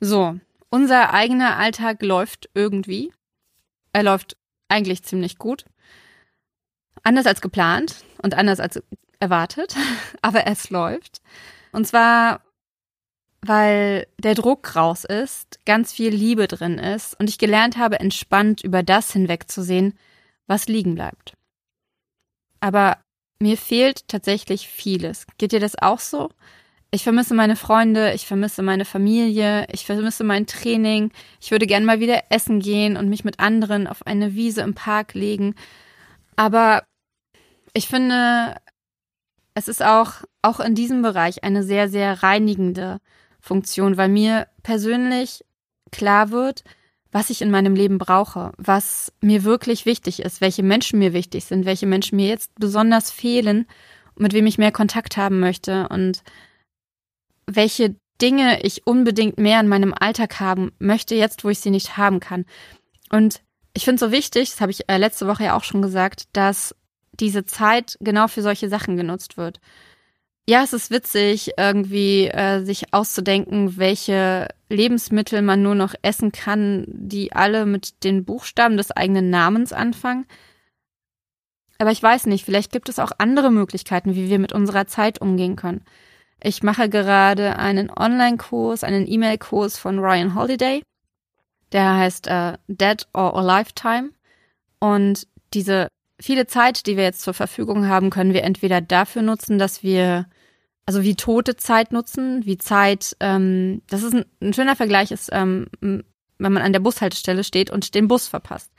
So, 0.00 0.40
unser 0.70 1.12
eigener 1.12 1.58
Alltag 1.58 2.02
läuft 2.02 2.48
irgendwie. 2.54 3.12
Er 3.92 4.02
läuft 4.02 4.38
eigentlich 4.68 5.02
ziemlich 5.02 5.36
gut. 5.36 5.66
Anders 7.02 7.26
als 7.26 7.40
geplant 7.40 7.96
und 8.22 8.34
anders 8.34 8.60
als 8.60 8.82
erwartet, 9.20 9.74
aber 10.22 10.46
es 10.46 10.70
läuft. 10.70 11.20
Und 11.72 11.86
zwar, 11.86 12.40
weil 13.42 14.06
der 14.18 14.34
Druck 14.34 14.76
raus 14.76 15.04
ist, 15.04 15.60
ganz 15.66 15.92
viel 15.92 16.10
Liebe 16.10 16.46
drin 16.46 16.78
ist 16.78 17.18
und 17.18 17.28
ich 17.28 17.38
gelernt 17.38 17.76
habe, 17.76 18.00
entspannt 18.00 18.62
über 18.62 18.82
das 18.82 19.12
hinwegzusehen, 19.12 19.98
was 20.46 20.68
liegen 20.68 20.94
bleibt. 20.94 21.34
Aber 22.60 22.98
mir 23.40 23.58
fehlt 23.58 24.08
tatsächlich 24.08 24.68
vieles. 24.68 25.26
Geht 25.36 25.52
dir 25.52 25.60
das 25.60 25.76
auch 25.76 25.98
so? 25.98 26.30
Ich 26.90 27.02
vermisse 27.02 27.34
meine 27.34 27.56
Freunde, 27.56 28.14
ich 28.14 28.24
vermisse 28.24 28.62
meine 28.62 28.84
Familie, 28.84 29.66
ich 29.72 29.84
vermisse 29.84 30.22
mein 30.22 30.46
Training. 30.46 31.10
Ich 31.40 31.50
würde 31.50 31.66
gern 31.66 31.84
mal 31.84 31.98
wieder 31.98 32.22
essen 32.30 32.60
gehen 32.60 32.96
und 32.96 33.08
mich 33.08 33.24
mit 33.24 33.40
anderen 33.40 33.88
auf 33.88 34.06
eine 34.06 34.34
Wiese 34.34 34.60
im 34.60 34.74
Park 34.74 35.14
legen. 35.14 35.56
Aber 36.36 36.84
ich 37.72 37.88
finde, 37.88 38.56
es 39.54 39.68
ist 39.68 39.82
auch, 39.82 40.22
auch 40.42 40.60
in 40.60 40.74
diesem 40.74 41.02
Bereich 41.02 41.44
eine 41.44 41.62
sehr, 41.62 41.88
sehr 41.88 42.22
reinigende 42.22 42.98
Funktion, 43.40 43.96
weil 43.96 44.08
mir 44.08 44.48
persönlich 44.62 45.44
klar 45.92 46.30
wird, 46.30 46.64
was 47.12 47.30
ich 47.30 47.42
in 47.42 47.50
meinem 47.50 47.76
Leben 47.76 47.98
brauche, 47.98 48.52
was 48.56 49.12
mir 49.20 49.44
wirklich 49.44 49.86
wichtig 49.86 50.20
ist, 50.20 50.40
welche 50.40 50.64
Menschen 50.64 50.98
mir 50.98 51.12
wichtig 51.12 51.44
sind, 51.44 51.64
welche 51.64 51.86
Menschen 51.86 52.16
mir 52.16 52.26
jetzt 52.26 52.52
besonders 52.56 53.12
fehlen, 53.12 53.66
mit 54.16 54.32
wem 54.32 54.46
ich 54.46 54.58
mehr 54.58 54.72
Kontakt 54.72 55.16
haben 55.16 55.38
möchte 55.38 55.88
und 55.88 56.24
welche 57.46 57.94
Dinge 58.20 58.62
ich 58.62 58.86
unbedingt 58.86 59.38
mehr 59.38 59.60
in 59.60 59.68
meinem 59.68 59.94
Alltag 59.94 60.40
haben 60.40 60.72
möchte, 60.78 61.14
jetzt 61.14 61.44
wo 61.44 61.50
ich 61.50 61.60
sie 61.60 61.70
nicht 61.70 61.96
haben 61.96 62.18
kann. 62.18 62.46
Und 63.10 63.42
ich 63.74 63.84
finde 63.84 63.96
es 63.96 64.00
so 64.00 64.12
wichtig, 64.12 64.50
das 64.50 64.60
habe 64.60 64.72
ich 64.72 64.88
äh, 64.88 64.96
letzte 64.96 65.26
Woche 65.26 65.44
ja 65.44 65.56
auch 65.56 65.64
schon 65.64 65.82
gesagt, 65.82 66.24
dass 66.32 66.74
diese 67.12 67.44
Zeit 67.44 67.96
genau 68.00 68.28
für 68.28 68.42
solche 68.42 68.68
Sachen 68.68 68.96
genutzt 68.96 69.36
wird. 69.36 69.60
Ja, 70.46 70.62
es 70.62 70.72
ist 70.74 70.90
witzig, 70.90 71.52
irgendwie 71.56 72.26
äh, 72.26 72.62
sich 72.64 72.92
auszudenken, 72.92 73.78
welche 73.78 74.48
Lebensmittel 74.68 75.40
man 75.40 75.62
nur 75.62 75.74
noch 75.74 75.94
essen 76.02 76.32
kann, 76.32 76.84
die 76.88 77.32
alle 77.32 77.64
mit 77.64 78.04
den 78.04 78.24
Buchstaben 78.24 78.76
des 78.76 78.90
eigenen 78.90 79.30
Namens 79.30 79.72
anfangen. 79.72 80.26
Aber 81.78 81.90
ich 81.90 82.02
weiß 82.02 82.26
nicht, 82.26 82.44
vielleicht 82.44 82.72
gibt 82.72 82.88
es 82.88 82.98
auch 82.98 83.12
andere 83.18 83.50
Möglichkeiten, 83.50 84.14
wie 84.14 84.28
wir 84.28 84.38
mit 84.38 84.52
unserer 84.52 84.86
Zeit 84.86 85.20
umgehen 85.20 85.56
können. 85.56 85.82
Ich 86.42 86.62
mache 86.62 86.90
gerade 86.90 87.58
einen 87.58 87.90
Online-Kurs, 87.90 88.84
einen 88.84 89.08
E-Mail-Kurs 89.08 89.78
von 89.78 89.98
Ryan 89.98 90.34
Holiday. 90.34 90.82
Der 91.74 91.96
heißt 91.96 92.28
äh, 92.28 92.56
Dead 92.68 93.06
or 93.12 93.36
a 93.36 93.42
Lifetime. 93.42 94.10
Und 94.78 95.26
diese 95.52 95.88
viele 96.20 96.46
Zeit, 96.46 96.86
die 96.86 96.96
wir 96.96 97.04
jetzt 97.04 97.22
zur 97.22 97.34
Verfügung 97.34 97.88
haben, 97.88 98.10
können 98.10 98.32
wir 98.32 98.44
entweder 98.44 98.80
dafür 98.80 99.22
nutzen, 99.22 99.58
dass 99.58 99.82
wir, 99.82 100.26
also 100.86 101.02
wie 101.02 101.16
tote 101.16 101.56
Zeit 101.56 101.92
nutzen, 101.92 102.46
wie 102.46 102.56
Zeit, 102.56 103.16
ähm, 103.20 103.82
das 103.88 104.02
ist 104.02 104.14
ein, 104.14 104.24
ein 104.40 104.54
schöner 104.54 104.76
Vergleich, 104.76 105.10
ist, 105.10 105.30
ähm, 105.32 105.66
wenn 105.80 106.04
man 106.38 106.62
an 106.62 106.72
der 106.72 106.80
Bushaltestelle 106.80 107.44
steht 107.44 107.70
und 107.70 107.94
den 107.94 108.08
Bus 108.08 108.28
verpasst. 108.28 108.70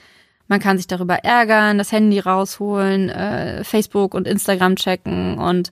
Man 0.48 0.60
kann 0.60 0.78
sich 0.78 0.88
darüber 0.88 1.16
ärgern, 1.16 1.78
das 1.78 1.92
Handy 1.92 2.20
rausholen, 2.20 3.10
äh, 3.10 3.64
Facebook 3.64 4.14
und 4.14 4.28
Instagram 4.28 4.76
checken 4.76 5.38
und 5.38 5.72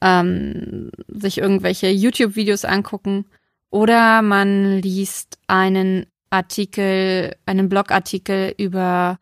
ähm, 0.00 0.90
sich 1.08 1.38
irgendwelche 1.38 1.88
YouTube-Videos 1.88 2.64
angucken. 2.64 3.24
Oder 3.70 4.20
man 4.20 4.80
liest 4.80 5.38
einen 5.46 6.06
Artikel, 6.32 7.36
einen 7.44 7.68
Blogartikel 7.68 8.54
über 8.56 9.18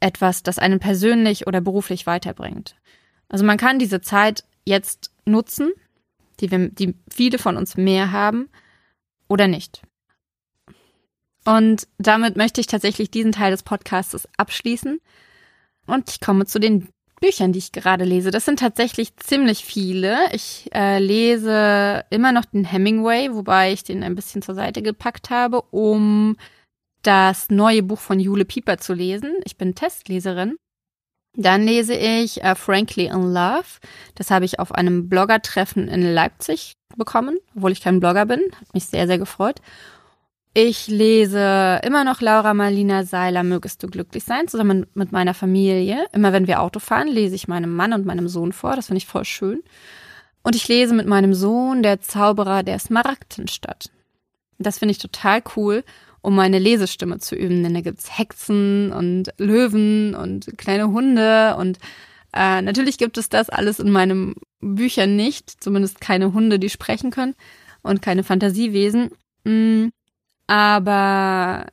etwas, 0.00 0.42
das 0.42 0.58
einen 0.58 0.78
persönlich 0.78 1.46
oder 1.46 1.60
beruflich 1.60 2.06
weiterbringt. 2.06 2.76
Also 3.28 3.44
man 3.44 3.56
kann 3.56 3.78
diese 3.78 4.00
Zeit 4.00 4.44
jetzt 4.64 5.10
nutzen, 5.24 5.72
die, 6.40 6.50
wir, 6.50 6.68
die 6.68 6.94
viele 7.10 7.38
von 7.38 7.56
uns 7.56 7.76
mehr 7.76 8.12
haben, 8.12 8.48
oder 9.28 9.48
nicht. 9.48 9.82
Und 11.44 11.88
damit 11.98 12.36
möchte 12.36 12.60
ich 12.60 12.66
tatsächlich 12.66 13.10
diesen 13.10 13.32
Teil 13.32 13.50
des 13.50 13.62
Podcasts 13.62 14.28
abschließen. 14.36 15.00
Und 15.86 16.10
ich 16.10 16.20
komme 16.20 16.46
zu 16.46 16.58
den 16.58 16.88
Büchern, 17.20 17.52
die 17.52 17.58
ich 17.58 17.72
gerade 17.72 18.04
lese. 18.04 18.30
Das 18.30 18.44
sind 18.44 18.58
tatsächlich 18.58 19.16
ziemlich 19.16 19.64
viele. 19.64 20.18
Ich 20.32 20.68
äh, 20.74 20.98
lese 20.98 22.04
immer 22.10 22.32
noch 22.32 22.44
den 22.44 22.64
Hemingway, 22.64 23.32
wobei 23.32 23.72
ich 23.72 23.84
den 23.84 24.02
ein 24.02 24.14
bisschen 24.14 24.42
zur 24.42 24.54
Seite 24.54 24.82
gepackt 24.82 25.30
habe, 25.30 25.62
um 25.70 26.36
das 27.02 27.50
neue 27.50 27.82
Buch 27.82 28.00
von 28.00 28.20
Jule 28.20 28.44
Pieper 28.44 28.78
zu 28.78 28.92
lesen. 28.92 29.32
Ich 29.44 29.56
bin 29.56 29.74
Testleserin. 29.74 30.56
Dann 31.36 31.64
lese 31.64 31.94
ich 31.94 32.42
äh, 32.42 32.54
Frankly 32.54 33.06
in 33.06 33.32
Love. 33.32 33.78
Das 34.14 34.30
habe 34.30 34.44
ich 34.44 34.58
auf 34.58 34.72
einem 34.72 35.08
Bloggertreffen 35.08 35.88
in 35.88 36.02
Leipzig 36.02 36.72
bekommen, 36.96 37.38
obwohl 37.54 37.72
ich 37.72 37.82
kein 37.82 38.00
Blogger 38.00 38.26
bin. 38.26 38.40
Hat 38.58 38.74
mich 38.74 38.86
sehr, 38.86 39.06
sehr 39.06 39.18
gefreut. 39.18 39.60
Ich 40.58 40.86
lese 40.86 41.82
immer 41.84 42.02
noch 42.02 42.22
Laura 42.22 42.54
Marlina 42.54 43.04
Seiler, 43.04 43.42
Mögest 43.42 43.82
du 43.82 43.88
glücklich 43.88 44.24
sein, 44.24 44.48
zusammen 44.48 44.86
mit 44.94 45.12
meiner 45.12 45.34
Familie. 45.34 46.06
Immer 46.14 46.32
wenn 46.32 46.46
wir 46.46 46.62
Auto 46.62 46.80
fahren, 46.80 47.08
lese 47.08 47.34
ich 47.34 47.46
meinem 47.46 47.76
Mann 47.76 47.92
und 47.92 48.06
meinem 48.06 48.26
Sohn 48.26 48.54
vor. 48.54 48.74
Das 48.74 48.86
finde 48.86 48.96
ich 48.96 49.06
voll 49.06 49.26
schön. 49.26 49.62
Und 50.42 50.56
ich 50.56 50.66
lese 50.66 50.94
mit 50.94 51.06
meinem 51.06 51.34
Sohn 51.34 51.82
Der 51.82 52.00
Zauberer 52.00 52.62
der 52.62 52.78
Smaragdenstadt. 52.78 53.90
Das 54.58 54.78
finde 54.78 54.92
ich 54.92 54.98
total 54.98 55.42
cool 55.56 55.84
um 56.22 56.34
meine 56.34 56.58
Lesestimme 56.58 57.18
zu 57.18 57.36
üben. 57.36 57.62
Denn 57.62 57.74
da 57.74 57.82
gibt's 57.82 58.16
Hexen 58.16 58.92
und 58.92 59.34
Löwen 59.36 60.14
und 60.14 60.56
kleine 60.56 60.90
Hunde 60.90 61.54
und 61.58 61.78
äh, 62.32 62.62
natürlich 62.62 62.96
gibt 62.96 63.18
es 63.18 63.28
das 63.28 63.50
alles 63.50 63.78
in 63.78 63.90
meinen 63.90 64.36
Büchern 64.60 65.16
nicht, 65.16 65.62
zumindest 65.62 66.00
keine 66.00 66.32
Hunde, 66.32 66.58
die 66.58 66.70
sprechen 66.70 67.10
können 67.10 67.34
und 67.82 68.00
keine 68.00 68.24
Fantasiewesen. 68.24 69.10
Mm, 69.44 69.88
aber 70.46 71.66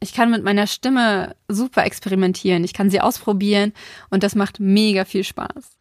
ich 0.00 0.12
kann 0.12 0.30
mit 0.30 0.42
meiner 0.42 0.66
Stimme 0.66 1.36
super 1.48 1.84
experimentieren. 1.84 2.64
Ich 2.64 2.74
kann 2.74 2.90
sie 2.90 3.00
ausprobieren 3.00 3.72
und 4.10 4.22
das 4.22 4.34
macht 4.34 4.60
mega 4.60 5.04
viel 5.04 5.24
Spaß. 5.24 5.78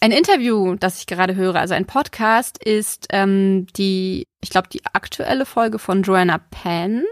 Ein 0.00 0.12
Interview, 0.12 0.76
das 0.76 1.00
ich 1.00 1.06
gerade 1.06 1.34
höre, 1.34 1.56
also 1.56 1.74
ein 1.74 1.86
Podcast, 1.86 2.62
ist 2.64 3.08
ähm, 3.10 3.66
die, 3.76 4.28
ich 4.40 4.50
glaube, 4.50 4.68
die 4.68 4.84
aktuelle 4.92 5.44
Folge 5.44 5.80
von 5.80 6.02
Joanna 6.02 6.38
Penn. 6.38 7.04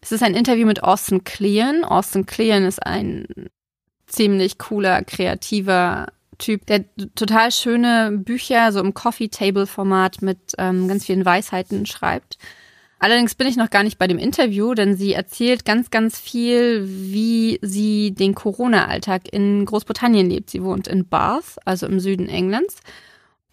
Es 0.00 0.12
ist 0.12 0.22
ein 0.22 0.34
Interview 0.34 0.66
mit 0.66 0.84
Austin 0.84 1.24
Kleon. 1.24 1.84
Austin 1.84 2.26
Kleon 2.26 2.64
ist 2.64 2.86
ein 2.86 3.26
ziemlich 4.06 4.58
cooler, 4.58 5.02
kreativer 5.02 6.06
Typ, 6.38 6.64
der 6.66 6.84
total 7.14 7.50
schöne 7.52 8.12
Bücher 8.12 8.72
so 8.72 8.80
im 8.80 8.94
Coffee-Table-Format 8.94 10.22
mit 10.22 10.38
ähm, 10.58 10.88
ganz 10.88 11.04
vielen 11.04 11.24
Weisheiten 11.24 11.86
schreibt. 11.86 12.38
Allerdings 13.00 13.34
bin 13.34 13.46
ich 13.46 13.56
noch 13.56 13.70
gar 13.70 13.82
nicht 13.82 13.98
bei 13.98 14.06
dem 14.06 14.18
Interview, 14.18 14.74
denn 14.74 14.94
sie 14.94 15.14
erzählt 15.14 15.64
ganz, 15.64 15.88
ganz 15.88 16.18
viel, 16.18 16.84
wie 16.86 17.58
sie 17.62 18.12
den 18.12 18.34
Corona-Alltag 18.34 19.22
in 19.32 19.64
Großbritannien 19.64 20.28
lebt. 20.28 20.50
Sie 20.50 20.62
wohnt 20.62 20.86
in 20.86 21.08
Bath, 21.08 21.56
also 21.64 21.86
im 21.86 21.98
Süden 21.98 22.28
Englands. 22.28 22.76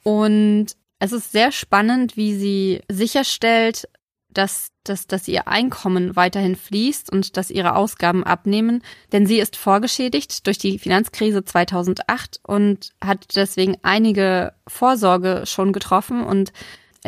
Und 0.04 0.68
es 1.00 1.14
ist 1.14 1.32
sehr 1.32 1.54
spannend, 1.54 2.18
wie 2.18 2.36
sie 2.36 2.82
sicherstellt, 2.92 3.88
dass, 4.30 4.72
dass, 4.84 5.08
dass 5.08 5.28
ihr 5.30 5.48
Einkommen 5.48 6.18
weiterhin 6.18 6.58
fließt 6.58 7.10
und 7.10 7.38
dass 7.38 7.50
ihre 7.50 7.76
Ausgaben 7.76 8.26
abnehmen, 8.26 8.84
denn 9.14 9.26
sie 9.26 9.40
ist 9.40 9.56
vorgeschädigt 9.56 10.46
durch 10.46 10.58
die 10.58 10.78
Finanzkrise 10.78 11.46
2008 11.46 12.42
und 12.44 12.92
hat 13.02 13.36
deswegen 13.36 13.78
einige 13.82 14.54
Vorsorge 14.68 15.44
schon 15.46 15.72
getroffen 15.72 16.22
und 16.22 16.52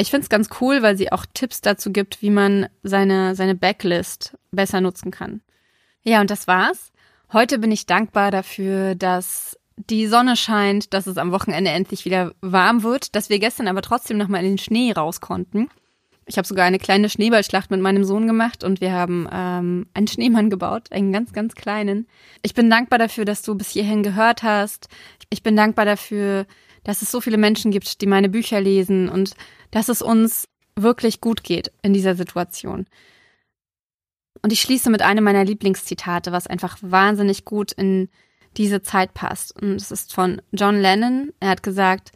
ich 0.02 0.12
finde 0.12 0.24
es 0.24 0.30
ganz 0.30 0.50
cool, 0.62 0.82
weil 0.82 0.98
sie 0.98 1.12
auch 1.12 1.26
Tipps 1.34 1.62
dazu 1.62 1.92
gibt, 1.92 2.22
wie 2.22 2.30
man 2.30 2.68
seine, 2.84 3.36
seine 3.36 3.56
Backlist 3.56 4.38
besser 4.52 4.82
nutzen 4.82 5.12
kann. 5.12 5.42
Ja, 6.04 6.22
und 6.22 6.30
das 6.30 6.48
war's. 6.48 6.92
Heute 7.34 7.60
bin 7.60 7.72
ich 7.72 7.86
dankbar 7.86 8.32
dafür, 8.32 8.96
dass 8.96 9.60
die 9.76 10.08
Sonne 10.08 10.36
scheint, 10.36 10.94
dass 10.94 11.08
es 11.08 11.18
am 11.18 11.32
Wochenende 11.32 11.72
endlich 11.72 12.06
wieder 12.06 12.34
warm 12.42 12.84
wird, 12.84 13.16
dass 13.16 13.30
wir 13.30 13.40
gestern 13.40 13.68
aber 13.68 13.82
trotzdem 13.82 14.18
nochmal 14.18 14.44
in 14.44 14.52
den 14.52 14.58
Schnee 14.58 14.92
raus 14.92 15.22
konnten. 15.22 15.70
Ich 16.26 16.38
habe 16.38 16.48
sogar 16.48 16.66
eine 16.66 16.78
kleine 16.78 17.10
Schneeballschlacht 17.10 17.72
mit 17.72 17.82
meinem 17.82 18.04
Sohn 18.04 18.28
gemacht 18.28 18.64
und 18.64 18.82
wir 18.82 18.92
haben 18.92 19.28
ähm, 19.32 19.88
einen 19.94 20.08
Schneemann 20.08 20.50
gebaut, 20.50 20.92
einen 20.92 21.12
ganz, 21.12 21.34
ganz 21.34 21.56
kleinen. 21.56 22.08
Ich 22.44 22.54
bin 22.54 22.70
dankbar 22.70 23.00
dafür, 23.00 23.26
dass 23.26 23.42
du 23.42 23.56
bis 23.56 23.72
hierhin 23.72 24.04
gehört 24.04 24.44
hast. 24.44 24.90
Ich 25.30 25.42
bin 25.42 25.56
dankbar 25.56 25.86
dafür, 25.86 26.46
dass 26.84 27.02
es 27.02 27.12
so 27.12 27.22
viele 27.22 27.38
Menschen 27.38 27.72
gibt, 27.72 28.02
die 28.02 28.08
meine 28.08 28.30
Bücher 28.30 28.62
lesen 28.62 29.10
und 29.10 29.36
dass 29.72 29.90
es 29.90 30.02
uns 30.02 30.48
wirklich 30.76 31.22
gut 31.22 31.44
geht 31.44 31.72
in 31.82 31.94
dieser 31.94 32.16
Situation. 32.16 32.86
Und 34.42 34.54
ich 34.54 34.62
schließe 34.62 34.90
mit 34.90 35.02
einem 35.02 35.24
meiner 35.24 35.44
Lieblingszitate, 35.44 36.32
was 36.32 36.48
einfach 36.48 36.78
wahnsinnig 36.82 37.46
gut 37.46 37.72
in 37.74 38.10
diese 38.58 38.82
Zeit 38.82 39.14
passt. 39.14 39.60
Und 39.62 39.76
es 39.76 39.92
ist 39.92 40.14
von 40.14 40.42
John 40.52 40.80
Lennon. 40.80 41.34
Er 41.40 41.50
hat 41.50 41.64
gesagt, 41.64 42.12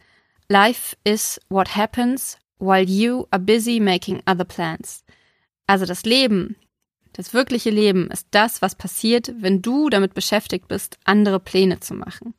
Life 0.48 0.96
is 1.04 1.40
what 1.48 1.76
happens 1.76 2.38
while 2.58 2.84
you 2.84 3.26
are 3.30 3.42
busy 3.42 3.80
making 3.80 4.22
other 4.26 4.44
plans. 4.44 5.04
Also 5.66 5.86
das 5.86 6.04
Leben, 6.04 6.56
das 7.12 7.32
wirkliche 7.32 7.70
Leben 7.70 8.10
ist 8.10 8.28
das, 8.30 8.60
was 8.60 8.74
passiert, 8.74 9.32
wenn 9.38 9.62
du 9.62 9.88
damit 9.88 10.14
beschäftigt 10.14 10.68
bist, 10.68 10.98
andere 11.04 11.40
Pläne 11.40 11.80
zu 11.80 11.94
machen. 11.94 12.34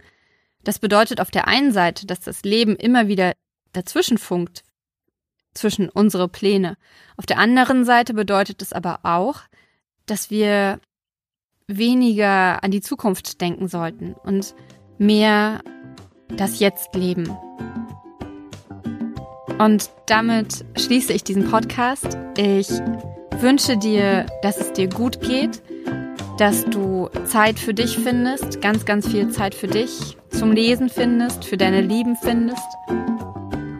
Das 0.66 0.80
bedeutet 0.80 1.22
auf 1.22 1.32
der 1.32 1.48
einen 1.48 1.72
Seite, 1.72 2.06
dass 2.06 2.20
das 2.20 2.44
Leben 2.44 2.76
immer 2.76 3.08
wieder 3.08 3.34
dazwischen 3.72 4.18
funkt, 4.18 4.64
zwischen 5.54 5.90
unsere 5.90 6.28
Pläne. 6.28 6.76
Auf 7.16 7.26
der 7.26 7.38
anderen 7.38 7.86
Seite 7.86 8.14
bedeutet 8.14 8.62
es 8.62 8.74
aber 8.74 9.00
auch, 9.04 9.42
dass 10.06 10.30
wir 10.30 10.82
weniger 11.68 12.64
an 12.64 12.72
die 12.72 12.82
Zukunft 12.82 13.40
denken 13.42 13.68
sollten 13.68 14.14
und 14.14 14.54
mehr 14.98 15.62
das 16.30 16.60
Jetzt 16.60 16.94
leben. 16.96 17.30
Und 19.60 19.90
damit 20.08 20.66
schließe 20.78 21.14
ich 21.14 21.24
diesen 21.24 21.50
Podcast. 21.50 22.18
Ich 22.38 22.70
wünsche 23.40 23.78
dir, 23.78 24.26
dass 24.42 24.58
es 24.58 24.74
dir 24.74 24.90
gut 24.90 25.22
geht, 25.22 25.64
dass 26.38 26.66
du 26.66 27.10
Zeit 27.26 27.60
für 27.60 27.74
dich 27.74 27.98
findest, 27.98 28.62
ganz, 28.62 28.86
ganz 28.86 29.08
viel 29.08 29.30
Zeit 29.30 29.56
für 29.56 29.68
dich, 29.68 30.18
zum 30.30 30.52
Lesen 30.52 30.90
findest, 30.90 31.46
für 31.46 31.58
deine 31.58 31.82
Lieben 31.82 32.16
findest 32.16 32.68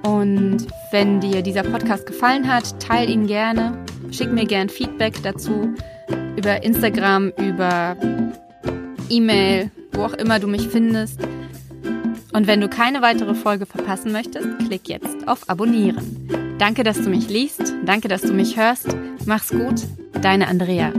und 0.04 0.68
wenn 0.92 1.20
dir 1.20 1.42
dieser 1.42 1.64
Podcast 1.64 2.06
gefallen 2.06 2.48
hat, 2.48 2.80
teile 2.80 3.12
ihn 3.12 3.28
gerne 3.28 3.86
Schick 4.12 4.32
mir 4.32 4.46
gern 4.46 4.70
Feedback 4.70 5.22
dazu 5.24 5.74
über 6.38 6.64
Instagram, 6.64 7.34
über 7.38 7.98
E-Mail, 9.10 9.72
wo 9.92 10.04
auch 10.04 10.14
immer 10.14 10.40
du 10.40 10.48
mich 10.48 10.68
findest. 10.68 11.20
Und 12.32 12.48
wenn 12.48 12.62
du 12.62 12.68
keine 12.70 13.02
weitere 13.02 13.34
Folge 13.34 13.66
verpassen 13.66 14.12
möchtest, 14.12 14.48
klick 14.60 14.88
jetzt 14.88 15.28
auf 15.28 15.50
Abonnieren. 15.50 16.56
Danke, 16.58 16.84
dass 16.84 17.02
du 17.02 17.10
mich 17.10 17.30
liest. 17.30 17.74
Danke, 17.86 18.08
dass 18.08 18.22
du 18.22 18.34
mich 18.34 18.58
hörst. 18.58 18.88
Mach's 19.26 19.50
gut. 19.50 19.82
Deine 20.22 20.48
Andrea. 20.48 20.94